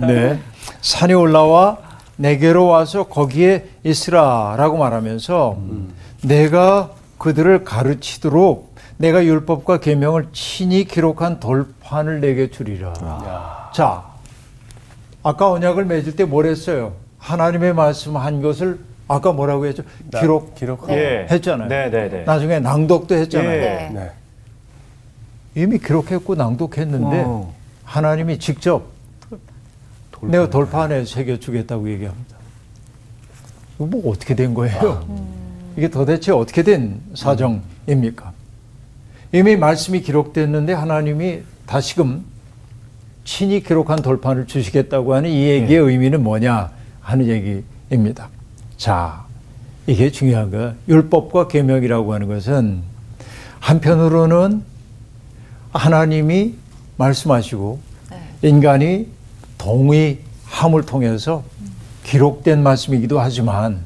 네. 0.06 0.38
산에 0.80 1.14
올라와 1.14 1.78
내게로 2.16 2.66
와서 2.66 3.04
거기에 3.04 3.66
있으라라고 3.84 4.76
말하면서 4.78 5.58
내가 6.24 6.90
그들을 7.18 7.64
가르치도록 7.64 8.74
내가 8.98 9.24
율법과 9.24 9.78
계명을 9.78 10.26
친히 10.32 10.84
기록한 10.84 11.40
돌판을 11.40 12.20
내게 12.20 12.50
주리라. 12.50 12.92
자, 13.72 14.04
아까 15.22 15.50
언약을 15.50 15.86
맺을 15.86 16.16
때 16.16 16.24
뭘 16.24 16.46
했어요? 16.46 16.92
하나님의 17.18 17.74
말씀한 17.74 18.42
것을 18.42 18.78
아까 19.08 19.32
뭐라고 19.32 19.66
했죠? 19.66 19.82
나- 20.10 20.20
기록 20.20 20.54
기록. 20.54 20.88
예. 20.90 21.26
했잖아요. 21.30 21.68
네, 21.68 21.90
네, 21.90 22.08
네. 22.08 22.22
나중에 22.24 22.58
낭독도 22.60 23.14
했잖아요. 23.14 23.50
예. 23.50 24.10
네. 25.60 25.60
네. 25.60 25.62
이미 25.62 25.78
기록했고 25.78 26.34
낭독했는데 26.34 27.22
어. 27.26 27.52
하나님이 27.84 28.38
직접 28.38 28.84
내가 30.22 30.50
돌판에 30.50 31.04
새겨주겠다고 31.04 31.90
얘기합니다. 31.90 32.36
뭐 33.78 34.10
어떻게 34.10 34.34
된 34.34 34.52
거예요? 34.52 35.06
이게 35.76 35.88
도대체 35.88 36.32
어떻게 36.32 36.62
된 36.62 37.00
사정입니까? 37.14 38.32
이미 39.32 39.56
말씀이 39.56 40.02
기록됐는데 40.02 40.74
하나님이 40.74 41.42
다시금 41.66 42.24
친히 43.24 43.62
기록한 43.62 44.02
돌판을 44.02 44.46
주시겠다고 44.46 45.14
하는 45.14 45.30
이 45.30 45.48
얘기의 45.48 45.80
의미는 45.80 46.22
뭐냐 46.22 46.70
하는 47.00 47.26
얘기입니다. 47.26 48.28
자, 48.76 49.24
이게 49.86 50.10
중요한 50.10 50.50
거. 50.50 50.74
율법과 50.88 51.48
계명이라고 51.48 52.12
하는 52.12 52.28
것은 52.28 52.82
한편으로는 53.60 54.69
하나님이 55.72 56.54
말씀하시고 56.96 57.78
인간이 58.42 59.08
동의함을 59.58 60.84
통해서 60.86 61.44
기록된 62.04 62.62
말씀이기도 62.62 63.20
하지만 63.20 63.80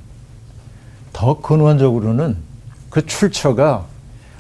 더 1.13 1.41
근원적으로는 1.41 2.37
그 2.91 3.05
출처가 3.07 3.87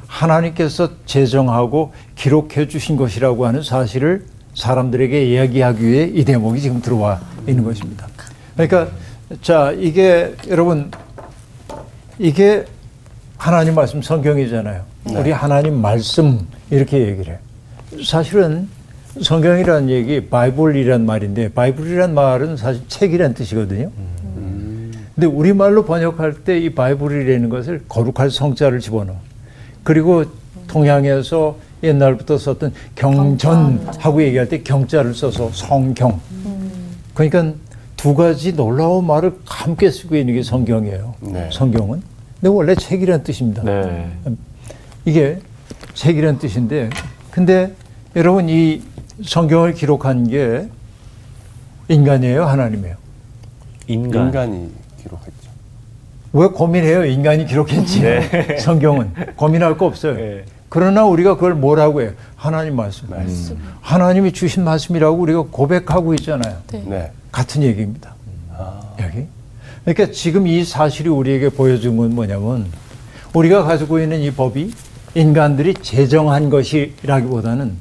하나님께서 0.06 0.90
제정하고 1.06 1.92
기록해 2.14 2.68
주신 2.68 2.96
것이라고 2.96 3.46
하는 3.46 3.62
사실을 3.62 4.26
사람들에게 4.54 5.26
이야기하기 5.32 5.86
위해 5.86 6.10
이 6.14 6.24
대목이 6.24 6.60
지금 6.60 6.80
들어와 6.80 7.20
있는 7.48 7.64
것입니다. 7.64 8.06
그러니까 8.54 8.88
자 9.42 9.72
이게 9.72 10.34
여러분 10.48 10.90
이게 12.18 12.64
하나님 13.36 13.74
말씀 13.74 14.00
성경이잖아요. 14.00 14.93
우리 15.06 15.30
하나님 15.30 15.80
말씀 15.80 16.46
이렇게 16.70 16.98
얘기를 17.06 17.26
해요. 17.34 17.38
사실은 18.04 18.68
성경이라는 19.20 19.90
얘기 19.90 20.28
바이블이란 20.28 21.06
말인데 21.06 21.52
바이블이란 21.52 22.14
말은 22.14 22.56
사실 22.56 22.82
책이란 22.88 23.34
뜻이거든요. 23.34 23.90
근데 25.14 25.26
우리말로 25.28 25.84
번역할 25.84 26.42
때 26.44 26.58
이 26.58 26.70
바이블이라는 26.74 27.48
것을 27.48 27.82
거룩할 27.88 28.30
성자를 28.30 28.80
집어넣어. 28.80 29.16
그리고 29.84 30.24
동양에서 30.66 31.56
옛날부터 31.84 32.38
썼던 32.38 32.72
경전하고 32.96 34.22
얘기할 34.22 34.48
때 34.48 34.62
경자를 34.62 35.14
써서 35.14 35.50
성경. 35.52 36.18
그러니까 37.12 37.52
두 37.96 38.14
가지 38.14 38.54
놀라운 38.56 39.06
말을 39.06 39.32
함께 39.44 39.90
쓰고 39.90 40.16
있는 40.16 40.34
게 40.34 40.42
성경이에요. 40.42 41.14
네. 41.20 41.48
성경은. 41.52 42.02
근데 42.40 42.48
원래 42.48 42.74
책이라는 42.74 43.22
뜻입니다. 43.22 43.62
네. 43.62 44.10
이게 45.04 45.38
책이라는 45.94 46.38
뜻인데, 46.38 46.90
근데 47.30 47.74
여러분 48.16 48.48
이 48.48 48.82
성경을 49.24 49.74
기록한 49.74 50.28
게 50.28 50.68
인간이에요, 51.88 52.44
하나님이에요. 52.44 52.96
인간. 53.86 54.26
인간이 54.26 54.70
기록했죠. 55.02 55.50
왜 56.32 56.46
고민해요? 56.48 57.04
인간이 57.04 57.46
기록했지. 57.46 58.02
성경은 58.60 59.12
고민할 59.36 59.76
거 59.76 59.86
없어요. 59.86 60.14
네. 60.14 60.44
그러나 60.68 61.04
우리가 61.04 61.34
그걸 61.36 61.54
뭐라고 61.54 62.02
해요? 62.02 62.12
하나님 62.34 62.74
말씀. 62.74 63.08
하나님이 63.80 64.32
주신 64.32 64.64
말씀이라고 64.64 65.16
우리가 65.16 65.42
고백하고 65.50 66.14
있잖아요. 66.14 66.56
네. 66.72 67.12
같은 67.30 67.62
얘기입니다. 67.62 68.14
아, 68.56 68.80
여기. 69.00 69.26
그러니까 69.84 70.12
지금 70.12 70.46
이 70.46 70.64
사실이 70.64 71.08
우리에게 71.08 71.50
보여준 71.50 71.96
건 71.96 72.14
뭐냐면 72.14 72.66
우리가 73.34 73.62
가지고 73.64 74.00
있는 74.00 74.20
이 74.20 74.30
법이 74.32 74.72
인간들이 75.14 75.74
제정한 75.74 76.50
것이라기보다는 76.50 77.76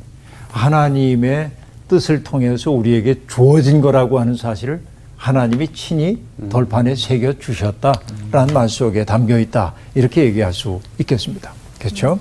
하나님의 0.51 1.51
뜻을 1.87 2.23
통해서 2.23 2.71
우리에게 2.71 3.21
주어진 3.27 3.81
거라고 3.81 4.19
하는 4.19 4.35
사실을 4.35 4.81
하나님이 5.17 5.69
친히 5.73 6.21
돌판에 6.49 6.95
새겨 6.95 7.39
주셨다라는 7.39 8.53
말 8.53 8.69
속에 8.69 9.05
담겨 9.05 9.39
있다 9.39 9.73
이렇게 9.95 10.25
얘기할 10.25 10.53
수 10.53 10.81
있겠습니다. 10.99 11.53
그렇죠? 11.79 12.19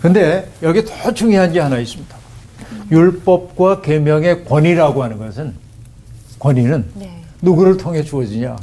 근데 0.00 0.50
여기 0.62 0.84
더 0.84 1.12
중요한 1.14 1.52
게 1.52 1.60
하나 1.60 1.78
있습니다. 1.78 2.16
율법과 2.90 3.80
계명의 3.80 4.44
권위라고 4.44 5.02
하는 5.02 5.18
것은 5.18 5.54
권위는 6.38 6.84
네. 6.94 7.22
누구를 7.42 7.76
통해 7.76 8.02
주어지냐? 8.02 8.56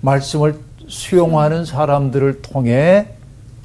말씀을 0.00 0.56
수용하는 0.86 1.64
사람들을 1.64 2.42
통해 2.42 3.13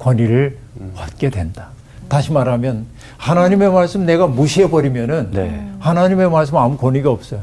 권위를 0.00 0.56
얻게 0.96 1.30
된다. 1.30 1.68
다시 2.08 2.32
말하면 2.32 2.86
하나님의 3.18 3.70
말씀 3.70 4.04
내가 4.04 4.26
무시해 4.26 4.68
버리면은 4.68 5.30
네. 5.30 5.64
하나님의 5.78 6.30
말씀 6.30 6.56
아무 6.56 6.76
권위가 6.76 7.10
없어요. 7.10 7.42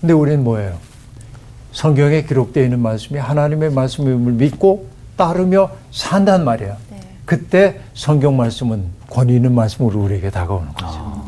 근데 0.00 0.14
우리는 0.14 0.42
뭐예요? 0.42 0.74
성경에 1.72 2.22
기록되어 2.22 2.64
있는 2.64 2.78
말씀이 2.80 3.18
하나님의 3.18 3.70
말씀임을 3.72 4.32
믿고 4.32 4.86
따르며 5.16 5.70
산단 5.90 6.44
말이야. 6.44 6.76
그때 7.24 7.80
성경 7.92 8.36
말씀은 8.36 8.84
권위 9.10 9.34
있는 9.34 9.54
말씀으로 9.54 10.00
우리에게 10.00 10.30
다가오는 10.30 10.72
거죠. 10.72 11.22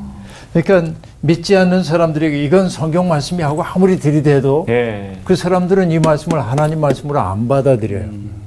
그러니까 0.55 0.95
믿지 1.21 1.57
않는 1.57 1.85
사람들에게 1.85 2.43
이건 2.45 2.71
성경 2.71 3.09
말씀이 3.09 3.43
하고 3.43 3.63
아무리 3.63 3.99
들이대도 3.99 4.67
예. 4.71 5.19
그 5.25 5.37
사람들은 5.37 5.91
이 5.91 5.99
말씀을 5.99 6.41
하나님 6.43 6.81
말씀으로 6.81 7.21
안 7.21 7.47
받아들여요. 7.47 8.40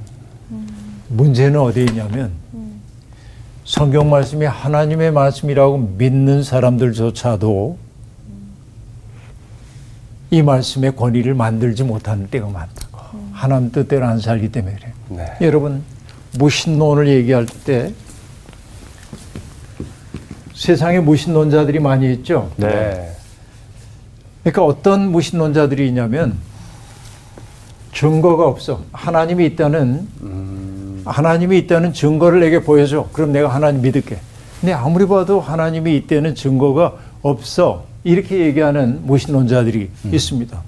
문제는 1.14 1.60
어디에 1.60 1.84
있냐면 1.84 2.32
성경 3.64 4.10
말씀이 4.10 4.44
하나님의 4.44 5.12
말씀이라고 5.12 5.78
믿는 5.96 6.42
사람들조차도 6.42 7.78
이 10.30 10.42
말씀의 10.42 10.96
권위를 10.96 11.34
만들지 11.34 11.84
못하는 11.84 12.28
때가 12.28 12.48
많다고. 12.48 12.98
하나님 13.32 13.70
뜻대로 13.70 14.06
안 14.06 14.18
살기 14.18 14.50
때문에 14.50 14.74
그래요. 14.74 14.92
네. 15.08 15.46
여러분 15.46 15.82
무신론을 16.38 17.08
얘기할 17.08 17.46
때 17.46 17.92
세상에 20.54 21.00
무신론자들이 21.00 21.78
많이 21.78 22.12
있죠. 22.14 22.50
네. 22.56 22.66
네. 22.68 23.16
그러니까 24.42 24.64
어떤 24.64 25.10
무신론자들이 25.12 25.86
있냐면 25.88 26.38
증거가 27.92 28.46
없어. 28.46 28.82
하나님이 28.92 29.46
있다는 29.46 30.08
음, 30.22 30.43
하나님이 31.04 31.58
있다는 31.58 31.92
증거를 31.92 32.40
내게 32.40 32.62
보여줘. 32.62 33.08
그럼 33.12 33.32
내가 33.32 33.48
하나님 33.48 33.82
믿을게. 33.82 34.18
근데 34.60 34.72
아무리 34.72 35.06
봐도 35.06 35.40
하나님이 35.40 35.96
있다는 35.96 36.34
증거가 36.34 36.94
없어. 37.22 37.84
이렇게 38.04 38.38
얘기하는 38.40 39.06
무신론자들이 39.06 39.90
있습니다. 40.12 40.62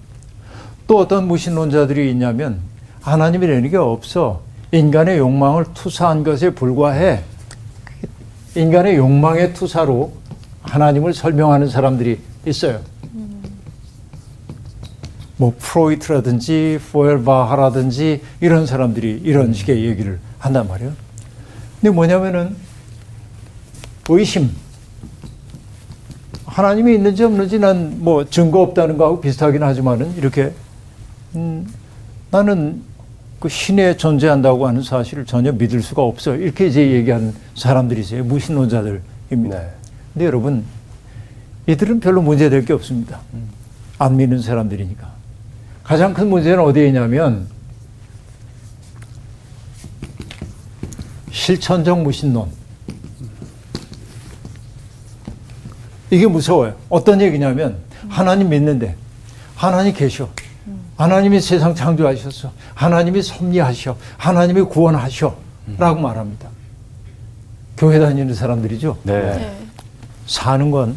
또 0.86 0.98
어떤 0.98 1.26
무신론자들이 1.28 2.10
있냐면 2.10 2.58
하나님이라는 3.02 3.70
게 3.70 3.76
없어. 3.76 4.40
인간의 4.72 5.18
욕망을 5.18 5.64
투사한 5.74 6.24
것에 6.24 6.50
불과해. 6.50 7.20
인간의 8.54 8.96
욕망의 8.96 9.54
투사로 9.54 10.12
하나님을 10.62 11.14
설명하는 11.14 11.68
사람들이 11.68 12.18
있어요. 12.46 12.80
뭐 15.36 15.54
프로이트라든지 15.58 16.78
포엘바하라든지 16.92 18.22
이런 18.40 18.66
사람들이 18.66 19.20
이런 19.24 19.52
식의 19.52 19.84
얘기를 19.84 20.18
한단 20.38 20.66
말이에요. 20.68 20.92
근데 21.80 21.94
뭐냐면은 21.94 22.56
의심. 24.08 24.50
하나님이 26.46 26.94
있는지 26.94 27.22
없는지 27.22 27.58
난 27.58 27.96
뭐 27.98 28.24
증거 28.24 28.62
없다는 28.62 28.96
거하고 28.96 29.20
비슷하긴 29.20 29.62
하지만은 29.62 30.16
이렇게 30.16 30.52
음, 31.34 31.66
나는 32.30 32.82
그 33.40 33.48
신에 33.50 33.96
존재한다고 33.98 34.66
하는 34.66 34.82
사실을 34.82 35.26
전혀 35.26 35.52
믿을 35.52 35.82
수가 35.82 36.02
없어. 36.02 36.34
이렇게 36.34 36.68
이제 36.68 36.90
얘기하는 36.92 37.34
사람들이 37.54 38.00
있어요. 38.00 38.24
무신론자들입니다. 38.24 39.58
네. 39.58 39.70
근데 40.14 40.24
여러분, 40.24 40.64
이들은 41.66 42.00
별로 42.00 42.22
문제될 42.22 42.64
게 42.64 42.72
없습니다. 42.72 43.20
안 43.98 44.16
믿는 44.16 44.40
사람들이니까. 44.40 45.15
가장 45.86 46.12
큰 46.12 46.28
문제는 46.28 46.58
어디에 46.64 46.88
있냐면, 46.88 47.46
실천적 51.30 52.02
무신론. 52.02 52.50
이게 56.10 56.26
무서워요. 56.26 56.74
어떤 56.88 57.20
얘기냐면, 57.20 57.76
하나님 58.08 58.48
믿는데, 58.48 58.96
하나님 59.54 59.92
계셔. 59.94 60.28
하나님이 60.96 61.40
세상 61.40 61.72
창조하셨어. 61.74 62.50
하나님이 62.74 63.22
섭리하셔. 63.22 63.96
하나님이 64.16 64.62
구원하셔. 64.62 65.36
라고 65.78 66.00
말합니다. 66.00 66.48
교회 67.76 67.98
다니는 68.00 68.34
사람들이죠. 68.34 68.98
네. 69.04 69.56
사는 70.26 70.70
건 70.70 70.96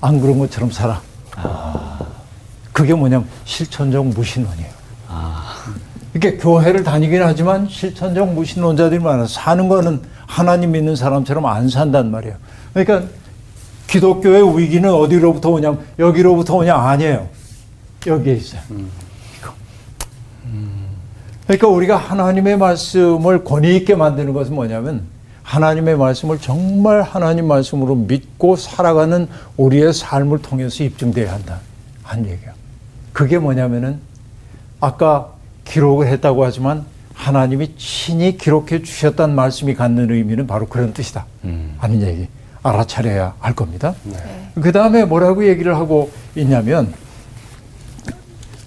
안 0.00 0.20
그런 0.20 0.38
것처럼 0.38 0.70
살아. 0.70 1.02
그게 2.78 2.94
뭐냐면 2.94 3.26
실천적 3.44 4.06
무신론이에요. 4.06 4.70
이렇게 6.14 6.36
교회를 6.36 6.84
다니긴 6.84 7.24
하지만 7.24 7.66
실천적 7.68 8.32
무신론자들이 8.32 9.00
많아서 9.00 9.34
사는 9.34 9.68
거는 9.68 10.00
하나님 10.28 10.70
믿는 10.70 10.94
사람처럼 10.94 11.44
안 11.46 11.68
산단 11.68 12.12
말이에요. 12.12 12.36
그러니까 12.72 13.08
기독교의 13.88 14.56
위기는 14.56 14.88
어디로부터 14.88 15.50
오냐, 15.50 15.76
여기로부터 15.98 16.54
오냐 16.54 16.76
아니에요. 16.76 17.28
여기에 18.06 18.34
있어요. 18.34 18.60
이거. 18.70 19.52
그러니까 21.48 21.66
우리가 21.66 21.96
하나님의 21.96 22.58
말씀을 22.58 23.42
권위 23.42 23.74
있게 23.74 23.96
만드는 23.96 24.32
것은 24.32 24.54
뭐냐면 24.54 25.02
하나님의 25.42 25.96
말씀을 25.96 26.38
정말 26.38 27.02
하나님 27.02 27.48
말씀으로 27.48 27.96
믿고 27.96 28.54
살아가는 28.54 29.26
우리의 29.56 29.92
삶을 29.92 30.42
통해서 30.42 30.84
입증돼야 30.84 31.32
한다. 31.32 31.58
한 32.04 32.24
얘기야. 32.24 32.57
그게 33.18 33.36
뭐냐면은 33.36 33.98
아까 34.78 35.32
기록을 35.64 36.06
했다고 36.06 36.44
하지만 36.44 36.84
하나님이 37.14 37.74
친히 37.76 38.38
기록해 38.38 38.84
주셨다는 38.84 39.34
말씀이 39.34 39.74
갖는 39.74 40.12
의미는 40.12 40.46
바로 40.46 40.68
그런 40.68 40.92
뜻이다. 40.92 41.26
하는 41.78 42.00
얘기 42.00 42.28
알아차려야 42.62 43.34
할 43.40 43.56
겁니다. 43.56 43.92
그 44.54 44.70
다음에 44.70 45.04
뭐라고 45.04 45.48
얘기를 45.48 45.74
하고 45.74 46.12
있냐면 46.36 46.94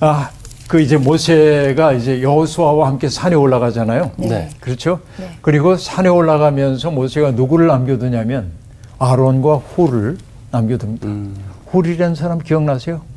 아, 0.02 0.32
그 0.68 0.82
이제 0.82 0.98
모세가 0.98 1.94
이제 1.94 2.22
여호수아와 2.22 2.90
함께 2.90 3.08
산에 3.08 3.38
올라가잖아요. 3.38 4.12
네. 4.18 4.50
그렇죠? 4.60 5.00
네. 5.18 5.30
그리고 5.42 5.78
산에 5.78 6.10
올라가면서 6.10 6.92
모세가 6.92 7.32
누구를 7.32 7.68
남겨두냐면 7.68 8.52
아론과 9.00 9.56
훌을 9.56 10.18
남겨둡니다. 10.52 11.08
음. 11.08 11.38
훌이라는 11.68 12.16
사람 12.16 12.40
기억나세요? 12.40 13.11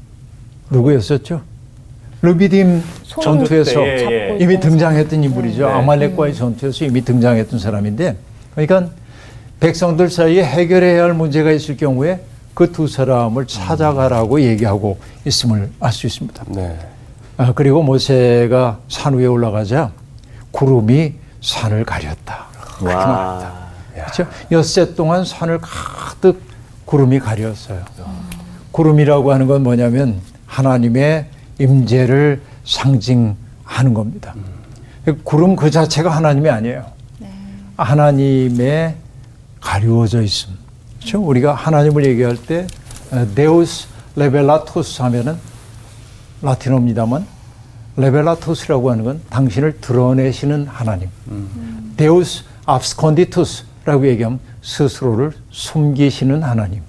누구였었죠? 0.70 1.42
르비딤 2.22 2.82
손 3.02 3.22
전투에서 3.22 3.74
때, 3.74 4.06
예, 4.10 4.30
예. 4.32 4.38
이미 4.40 4.58
등장했던 4.58 5.22
인물이죠. 5.22 5.66
네. 5.66 5.72
아말렉과의 5.72 6.34
전투에서 6.34 6.84
이미 6.86 7.04
등장했던 7.04 7.58
사람인데, 7.58 8.16
그러니까 8.54 8.90
백성들 9.60 10.08
사이에 10.10 10.42
해결해야 10.44 11.04
할 11.04 11.14
문제가 11.14 11.50
있을 11.52 11.76
경우에 11.76 12.20
그 12.54 12.70
두 12.72 12.86
사람을 12.86 13.46
찾아가라고 13.46 14.40
얘기하고 14.40 14.98
있음을 15.26 15.70
알 15.80 15.92
수 15.92 16.06
있습니다. 16.06 16.44
네. 16.48 16.78
아, 17.36 17.52
그리고 17.52 17.82
모세가 17.82 18.78
산 18.88 19.14
위에 19.14 19.26
올라가자 19.26 19.90
구름이 20.52 21.14
산을 21.42 21.84
가렸다. 21.84 22.46
그렇게 22.78 22.84
말합니다. 22.84 23.52
와. 23.52 23.64
그렇죠? 23.94 24.26
엿새 24.52 24.94
동안 24.94 25.24
산을 25.24 25.58
가득 25.60 26.40
구름이 26.84 27.18
가렸어요. 27.18 27.80
구름이라고 28.70 29.32
하는 29.32 29.46
건 29.46 29.62
뭐냐면 29.62 30.20
하나님의 30.58 31.26
임재를 31.58 32.40
상징하는 32.64 33.92
겁니다. 33.92 34.34
구름 35.24 35.56
그 35.56 35.70
자체가 35.70 36.10
하나님이 36.10 36.48
아니에요. 36.48 36.84
하나님의 37.76 38.94
가리워져 39.60 40.22
있음. 40.22 40.54
그렇죠? 40.98 41.20
우리가 41.22 41.54
하나님을 41.54 42.06
얘기할 42.06 42.36
때 42.36 42.66
Deus 43.34 43.88
Revelatus 44.16 45.02
하면은 45.02 45.36
라틴어입니다만 46.42 47.26
Revelatus라고 47.96 48.90
하는 48.92 49.04
건 49.04 49.20
당신을 49.30 49.80
드러내시는 49.80 50.66
하나님. 50.68 51.08
Deus 51.96 52.44
Absconditus라고 52.66 54.06
얘기하면 54.08 54.38
스스로를 54.62 55.32
숨기시는 55.50 56.42
하나님. 56.42 56.80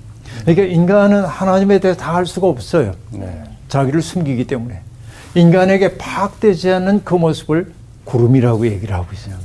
그러니까 0.45 0.63
인간은 0.65 1.25
하나님에 1.25 1.79
대해 1.79 1.95
다 1.95 2.15
알 2.15 2.25
수가 2.25 2.47
없어요. 2.47 2.93
네. 3.11 3.43
자기를 3.69 4.01
숨기기 4.01 4.45
때문에 4.47 4.81
인간에게 5.35 5.97
파악되지 5.97 6.71
않는 6.71 7.03
그 7.03 7.15
모습을 7.15 7.73
구름이라고 8.05 8.67
얘기를 8.67 8.95
하고 8.95 9.07
있어요. 9.13 9.35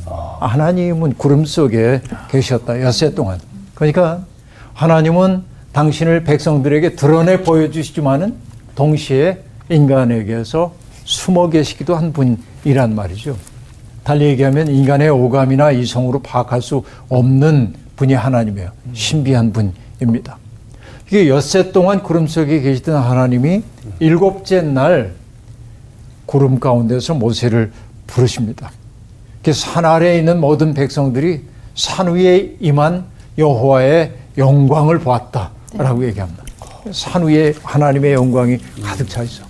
하나님은 0.41 1.15
구름 1.15 1.45
속에 1.45 2.03
계셨다 2.31 2.81
엿새 2.83 3.15
동안. 3.15 3.41
그러니까 3.75 4.25
하나님은 4.75 5.45
당신을 5.73 6.25
백성들에게 6.25 6.97
드러내 6.97 7.43
보여주시지만은 7.43 8.35
동시에 8.75 9.43
인간에게서 9.69 10.75
숨어 11.05 11.49
계시기도 11.49 11.97
한 11.97 12.13
분이란 12.13 12.95
말이죠. 12.95 13.37
달리 14.05 14.27
얘기하면 14.27 14.69
인간의 14.69 15.09
오감이나 15.11 15.71
이성으로 15.73 16.21
파악할 16.21 16.63
수 16.63 16.83
없는 17.09 17.75
분이 17.97 18.15
하나님이에요. 18.15 18.71
신비한 18.93 19.53
분입니다. 19.53 20.40
이게 21.11 21.29
엿새 21.29 21.73
동안 21.73 22.05
구름 22.05 22.29
속에 22.29 22.61
계시던 22.61 22.95
하나님이 23.03 23.65
일곱째 23.99 24.63
날 24.63 25.13
구름 26.25 26.61
가운데서 26.61 27.15
모세를 27.15 27.73
부르십니다. 28.07 28.71
그산 29.43 29.85
아래에 29.85 30.19
있는 30.19 30.41
모든 30.41 30.73
백성들이 30.73 31.43
산 31.75 32.15
위에 32.15 32.55
임한 32.61 33.07
여호와의 33.39 34.13
영광을 34.39 35.01
보았다라고 35.01 36.07
얘기합니다. 36.07 36.45
산 36.93 37.25
위에 37.25 37.55
하나님의 37.65 38.13
영광이 38.13 38.59
가득 38.81 39.09
차 39.09 39.25
있어. 39.25 39.43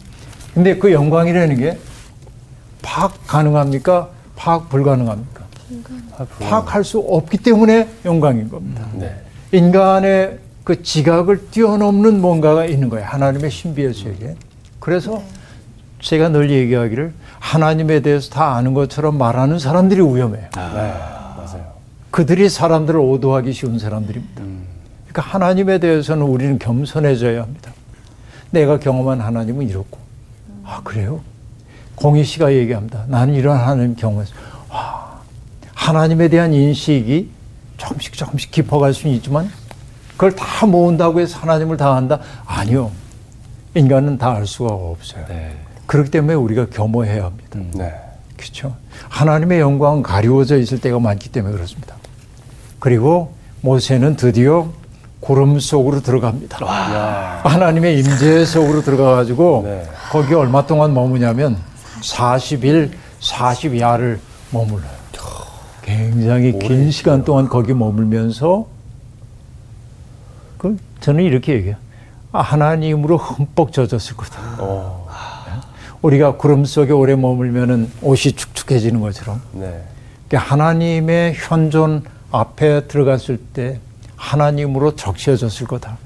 근데 0.55 0.77
그 0.79 0.91
영광이라는 0.93 1.57
게 1.59 1.79
파악 2.81 3.27
가능합니까? 3.27 4.09
파악 4.35 4.71
불가능합니까? 4.71 5.45
파악할 6.41 6.85
수 6.85 6.99
없기 7.01 7.37
때문에 7.39 7.87
영광인 8.07 8.49
겁니다. 8.49 8.87
네. 8.95 9.15
인간의 9.53 10.39
그 10.65 10.83
지각을 10.83 11.51
뛰어넘는 11.51 12.21
뭔가가 12.21 12.67
있는 12.67 12.89
거예요. 12.89 13.07
하나님의 13.07 13.51
신비의 13.51 13.95
세계. 13.95 14.37
그래서 14.79 15.23
제가 16.01 16.29
늘 16.29 16.51
얘기하기를 16.51 17.13
하나님에 17.39 18.01
대해서 18.01 18.31
다 18.31 18.55
아는 18.55 18.75
것처럼 18.75 19.19
말하는 19.19 19.59
사람들이 19.59 20.01
위험해요. 20.01 20.49
네. 20.55 20.93
맞아요. 21.37 21.73
그들이 22.11 22.49
사람들을 22.49 22.99
오도하기 22.99 23.53
쉬운 23.53 23.79
사람들입니다. 23.79 24.43
그러니까 25.09 25.23
하나님에 25.23 25.79
대해서는 25.79 26.23
우리는 26.23 26.59
겸손해져야 26.59 27.43
합니다. 27.43 27.73
내가 28.51 28.79
경험한 28.79 29.21
하나님은 29.21 29.69
이렇고. 29.69 29.99
아, 30.65 30.81
그래요? 30.85 31.21
공희 31.95 32.25
씨가 32.25 32.55
얘기합니다. 32.55 33.05
나는 33.09 33.35
이런 33.35 33.57
하나님 33.57 33.95
경험했어. 33.95 34.33
와, 34.71 35.21
하나님에 35.75 36.29
대한 36.29 36.53
인식이 36.53 37.31
조금씩 37.77 38.15
조금씩 38.15 38.51
깊어갈 38.51 38.95
수는 38.95 39.15
있지만 39.17 39.51
그걸 40.21 40.37
다 40.37 40.67
모은다고 40.67 41.19
해서 41.21 41.39
하나님을 41.39 41.79
다 41.79 41.95
안다? 41.95 42.19
아니요. 42.45 42.91
인간은 43.75 44.19
다 44.19 44.33
알 44.33 44.47
수가 44.47 44.71
없어요. 44.71 45.25
네. 45.31 45.57
그렇기 45.87 46.11
때문에 46.11 46.35
우리가 46.35 46.67
겸허해야 46.67 47.25
합니다. 47.25 47.59
네. 47.73 47.95
그렇죠. 48.37 48.75
하나님의 49.09 49.61
영광은 49.61 50.03
가리워져 50.03 50.59
있을 50.59 50.79
때가 50.79 50.99
많기 50.99 51.31
때문에 51.31 51.55
그렇습니다. 51.55 51.95
그리고 52.81 53.33
모세는 53.63 54.17
드디어 54.17 54.69
구름 55.21 55.59
속으로 55.59 56.03
들어갑니다. 56.03 56.67
야. 56.67 57.41
하나님의 57.45 58.01
임재 58.01 58.45
속으로 58.45 58.83
들어가가지고 58.83 59.63
네. 59.65 59.89
거기 60.11 60.35
얼마 60.35 60.67
동안 60.67 60.93
머무냐면 60.93 61.57
40일, 62.03 62.91
40야를 63.23 64.19
머물러요. 64.51 65.01
굉장히 65.83 66.59
긴 66.59 66.91
시간 66.91 67.25
동안 67.25 67.49
거기 67.49 67.73
머물면서 67.73 68.67
그 68.67 68.80
저는 71.01 71.25
이렇게 71.25 71.55
얘기해요. 71.55 71.77
아, 72.33 72.41
하나님으로 72.41 73.17
흠뻑 73.17 73.73
젖었을 73.73 74.17
거다. 74.17 74.39
어. 74.59 75.09
우리가 76.03 76.37
구름 76.37 76.65
속에 76.65 76.93
오래 76.93 77.15
머물면은 77.15 77.91
옷이 78.01 78.33
축축해지는 78.33 79.01
것처럼 79.01 79.43
네. 79.53 79.83
그러니까 80.29 80.51
하나님의 80.51 81.35
현존 81.35 82.05
앞에 82.31 82.87
들어갔을 82.87 83.37
때 83.37 83.81
하나님으로 84.17 84.97
적셔졌을 84.97 85.67
거다. 85.67 85.99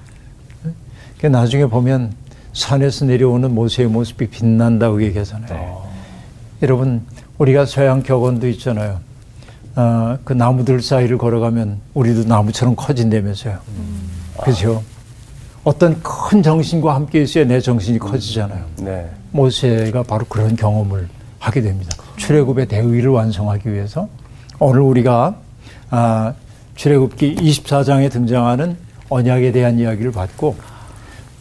그러니까 1.18 1.40
나중에 1.40 1.66
보면 1.66 2.14
산에서 2.55 3.05
내려오는 3.05 3.55
모세의 3.55 3.88
모습이 3.88 4.28
빛난다고 4.28 5.03
얘기하잖아요. 5.03 5.82
여러분 6.62 7.03
우리가 7.38 7.66
서양 7.66 8.03
격언도 8.03 8.49
있잖아요. 8.49 9.01
아, 9.76 10.18
그 10.24 10.32
나무들 10.32 10.80
사이를 10.80 11.18
걸어가면 11.18 11.80
우리도 11.95 12.24
나무처럼 12.24 12.76
커진다면서요. 12.76 13.59
그죠? 14.43 14.82
어떤 15.64 16.01
큰 16.03 16.43
정신과 16.43 16.95
함께 16.95 17.22
있어야 17.22 17.45
내 17.45 17.61
정신이 17.61 17.99
커지잖아요. 17.99 18.64
네. 18.80 19.11
모세가 19.32 20.03
바로 20.03 20.24
그런 20.26 20.57
경험을 20.57 21.09
하게 21.39 21.62
됩니다. 21.62 21.97
출애굽의 22.16 22.68
대의를 22.68 23.11
완성하기 23.11 23.72
위해서 23.72 24.09
오늘 24.59 24.80
우리가 24.82 25.37
아, 25.91 26.35
출애굽기 26.76 27.37
24장에 27.37 28.11
등장하는 28.11 28.76
언약에 29.09 29.53
대한 29.53 29.78
이야기를 29.78 30.12
받고 30.12 30.57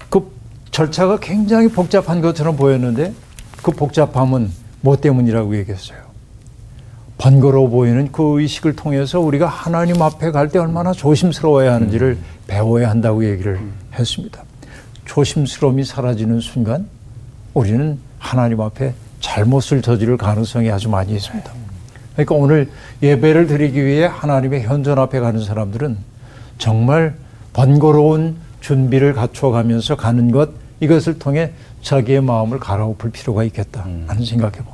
그 0.10 0.32
절차가 0.72 1.20
굉장히 1.20 1.68
복잡한 1.68 2.22
것처럼 2.22 2.56
보였는데 2.56 3.14
그 3.62 3.72
복잡함은 3.72 4.52
뭐 4.82 4.98
때문이라고 4.98 5.58
얘기했어요. 5.58 6.03
번거로워 7.24 7.70
보이는 7.70 8.12
그 8.12 8.42
의식을 8.42 8.76
통해서 8.76 9.22
우리가 9.22 9.48
하나님 9.48 10.02
앞에 10.02 10.32
갈 10.32 10.50
때 10.50 10.60
얼마나 10.60 10.92
조심스러워야 10.92 11.74
하는지를 11.74 12.18
배워야 12.48 12.90
한다고 12.90 13.24
얘기를 13.24 13.62
했습니다. 13.98 14.44
조심스러움이 15.06 15.86
사라지는 15.86 16.42
순간 16.42 16.86
우리는 17.54 17.98
하나님 18.20 18.60
앞에 18.60 18.94
잘못을 19.22 19.82
저지를 19.82 20.18
가능성이 20.18 20.70
아주 20.70 20.90
많이 20.90 21.14
있습니다. 21.14 21.50
그러니까 22.12 22.36
오늘 22.36 22.70
예배를 23.02 23.48
드리기 23.48 23.86
위해 23.86 24.06
하나님의 24.06 24.64
현존 24.64 25.00
앞에 25.00 25.22
가는 25.22 25.42
사람들은 25.42 25.98
정말 26.58 27.16
번거로운 27.54 28.36
준비를 28.60 29.14
갖춰가면서 29.14 29.96
가는 29.96 30.30
것 30.30 30.50
이것을 30.82 31.20
통해 31.20 31.54
자기의 31.84 32.20
마음을 32.20 32.60
갈아엎을 32.60 33.12
필요가 33.12 33.46
있겠다 33.46 33.86
하는 34.08 34.26
생각해 34.26 34.58
봅니다. 34.58 34.73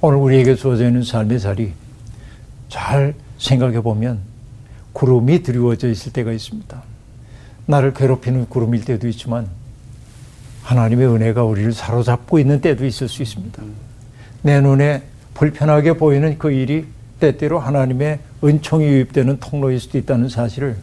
오늘 0.00 0.18
우리에게 0.18 0.54
주어져 0.54 0.86
있는 0.86 1.02
삶의 1.02 1.40
자리 1.40 1.72
잘 2.68 3.14
생각해 3.38 3.80
보면 3.80 4.20
구름이 4.92 5.42
드리워져 5.42 5.88
있을 5.88 6.12
때가 6.12 6.32
있습니다. 6.32 6.82
나를 7.66 7.92
괴롭히는 7.94 8.48
구름일 8.48 8.84
때도 8.84 9.08
있지만 9.08 9.48
하나님의 10.62 11.06
은혜가 11.06 11.44
우리를 11.44 11.72
사로잡고 11.72 12.38
있는 12.38 12.60
때도 12.60 12.86
있을 12.86 13.08
수 13.08 13.22
있습니다. 13.22 13.62
내 14.42 14.60
눈에 14.60 15.02
불편하게 15.34 15.94
보이는 15.94 16.38
그 16.38 16.50
일이 16.50 16.86
때때로 17.18 17.58
하나님의 17.58 18.20
은총이 18.42 18.84
유입되는 18.84 19.38
통로일 19.40 19.78
수도 19.80 19.98
있다는 19.98 20.28
사실을 20.28 20.76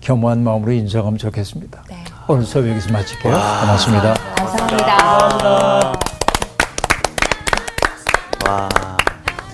겸허한 0.00 0.42
마음으로 0.42 0.72
인정하면 0.72 1.18
좋겠습니다. 1.18 1.84
네. 1.88 2.04
오늘 2.28 2.44
수업 2.44 2.68
여기서 2.68 2.92
마칠게요. 2.92 3.32
고맙습니다. 3.32 4.14
감사합니다. 4.34 6.15
와. 8.46 8.68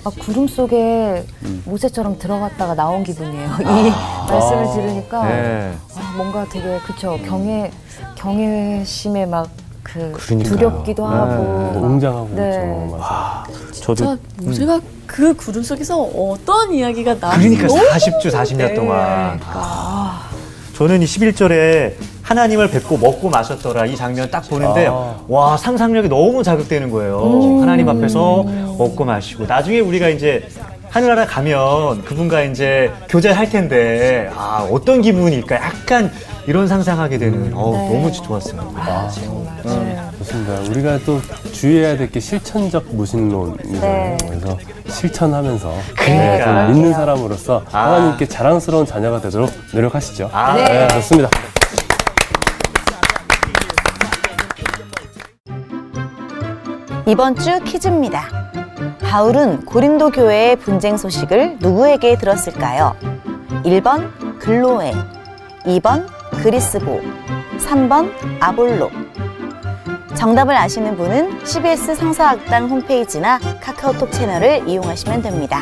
아, 0.05 0.11
구름 0.19 0.47
속에 0.47 1.25
모세처럼 1.65 2.19
들어갔다가 2.19 2.75
나온 2.75 3.03
기분이에요. 3.03 3.49
이 3.61 3.91
말씀을 4.29 4.73
들으니까 4.73 5.25
네. 5.27 5.73
아, 5.95 6.13
뭔가 6.17 6.45
되게 6.49 6.79
그쵸 6.79 7.17
경외 7.25 7.71
경외심에 8.15 9.25
막 9.25 9.63
그 9.83 10.11
그러니까요. 10.13 10.55
두렵기도 10.55 11.07
네, 11.09 11.15
하고 11.15 11.71
막, 11.73 11.83
웅장하고 11.83 12.29
네. 12.29 12.35
그렇죠. 12.35 12.97
맞아요. 12.97 13.43
저도 13.73 14.05
자, 14.05 14.17
모세가 14.41 14.79
그 15.05 15.35
구름 15.35 15.61
속에서 15.61 16.01
어떤 16.01 16.73
이야기가 16.73 17.19
나 17.19 17.37
그러니까 17.37 17.67
40주 17.67 18.31
40년 18.31 18.75
동안 18.75 19.39
아, 19.45 20.29
저는 20.75 21.01
이 21.01 21.05
11절에 21.05 21.93
하나님을 22.33 22.67
뵙고 22.71 22.97
먹고 22.97 23.29
마셨더라 23.29 23.85
이 23.85 23.95
장면 23.95 24.27
딱 24.31 24.41
보는데 24.49 24.87
아. 24.89 25.15
와 25.27 25.55
상상력이 25.55 26.09
너무 26.09 26.41
자극되는 26.41 26.89
거예요. 26.89 27.59
하나님 27.61 27.87
앞에서 27.89 28.43
먹고 28.77 29.05
마시고 29.05 29.45
나중에 29.45 29.79
우리가 29.79 30.09
이제 30.09 30.43
하늘나라 30.89 31.27
가면 31.27 32.03
그분과 32.03 32.41
이제 32.43 32.91
교제할 33.07 33.49
텐데 33.51 34.31
아 34.35 34.67
어떤 34.71 35.03
기분일까 35.03 35.55
약간 35.55 36.11
이런 36.47 36.67
상상하게 36.67 37.19
되는 37.19 37.51
어 37.53 37.71
네. 37.71 37.87
너무 37.93 38.11
좋았어요. 38.11 38.73
아, 38.77 39.07
정말. 39.13 39.53
네. 39.85 39.99
좋습니다. 40.17 40.53
우리가 40.71 40.99
또 41.05 41.21
주의해야 41.51 41.95
될 41.97 42.09
게 42.09 42.19
실천적 42.19 42.83
무신론이잖아요. 42.95 43.79
네. 43.81 44.17
그래서 44.27 44.57
실천하면서 44.89 45.71
그러니까. 45.95 46.65
좀 46.65 46.73
믿는 46.73 46.93
사람으로서 46.93 47.63
아. 47.71 47.79
하나님께 47.93 48.25
자랑스러운 48.27 48.85
자녀가 48.87 49.21
되도록 49.21 49.51
노력하시죠. 49.71 50.29
아, 50.33 50.55
네, 50.55 50.87
좋습니다. 50.89 51.29
이번 57.05 57.35
주 57.35 57.59
퀴즈입니다. 57.59 58.29
바울은 59.01 59.65
고린도 59.65 60.11
교회의 60.11 60.55
분쟁 60.55 60.95
소식을 60.95 61.57
누구에게 61.59 62.17
들었을까요? 62.17 62.95
1번 63.65 64.39
글로에, 64.39 64.93
2번 65.65 66.07
그리스보, 66.41 67.01
3번 67.57 68.09
아볼로. 68.39 68.89
정답을 70.15 70.55
아시는 70.55 70.95
분은 70.95 71.45
CBS 71.45 71.95
성서학당 71.95 72.69
홈페이지나 72.69 73.37
카카오톡 73.59 74.09
채널을 74.09 74.65
이용하시면 74.65 75.23
됩니다. 75.23 75.61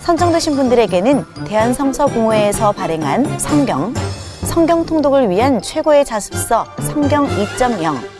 선정되신 0.00 0.56
분들에게는 0.56 1.24
대한성서공회에서 1.46 2.72
발행한 2.72 3.38
성경, 3.38 3.94
성경 4.42 4.84
통독을 4.84 5.30
위한 5.30 5.62
최고의 5.62 6.04
자습서 6.04 6.64
성경 6.80 7.28
2.0, 7.28 8.19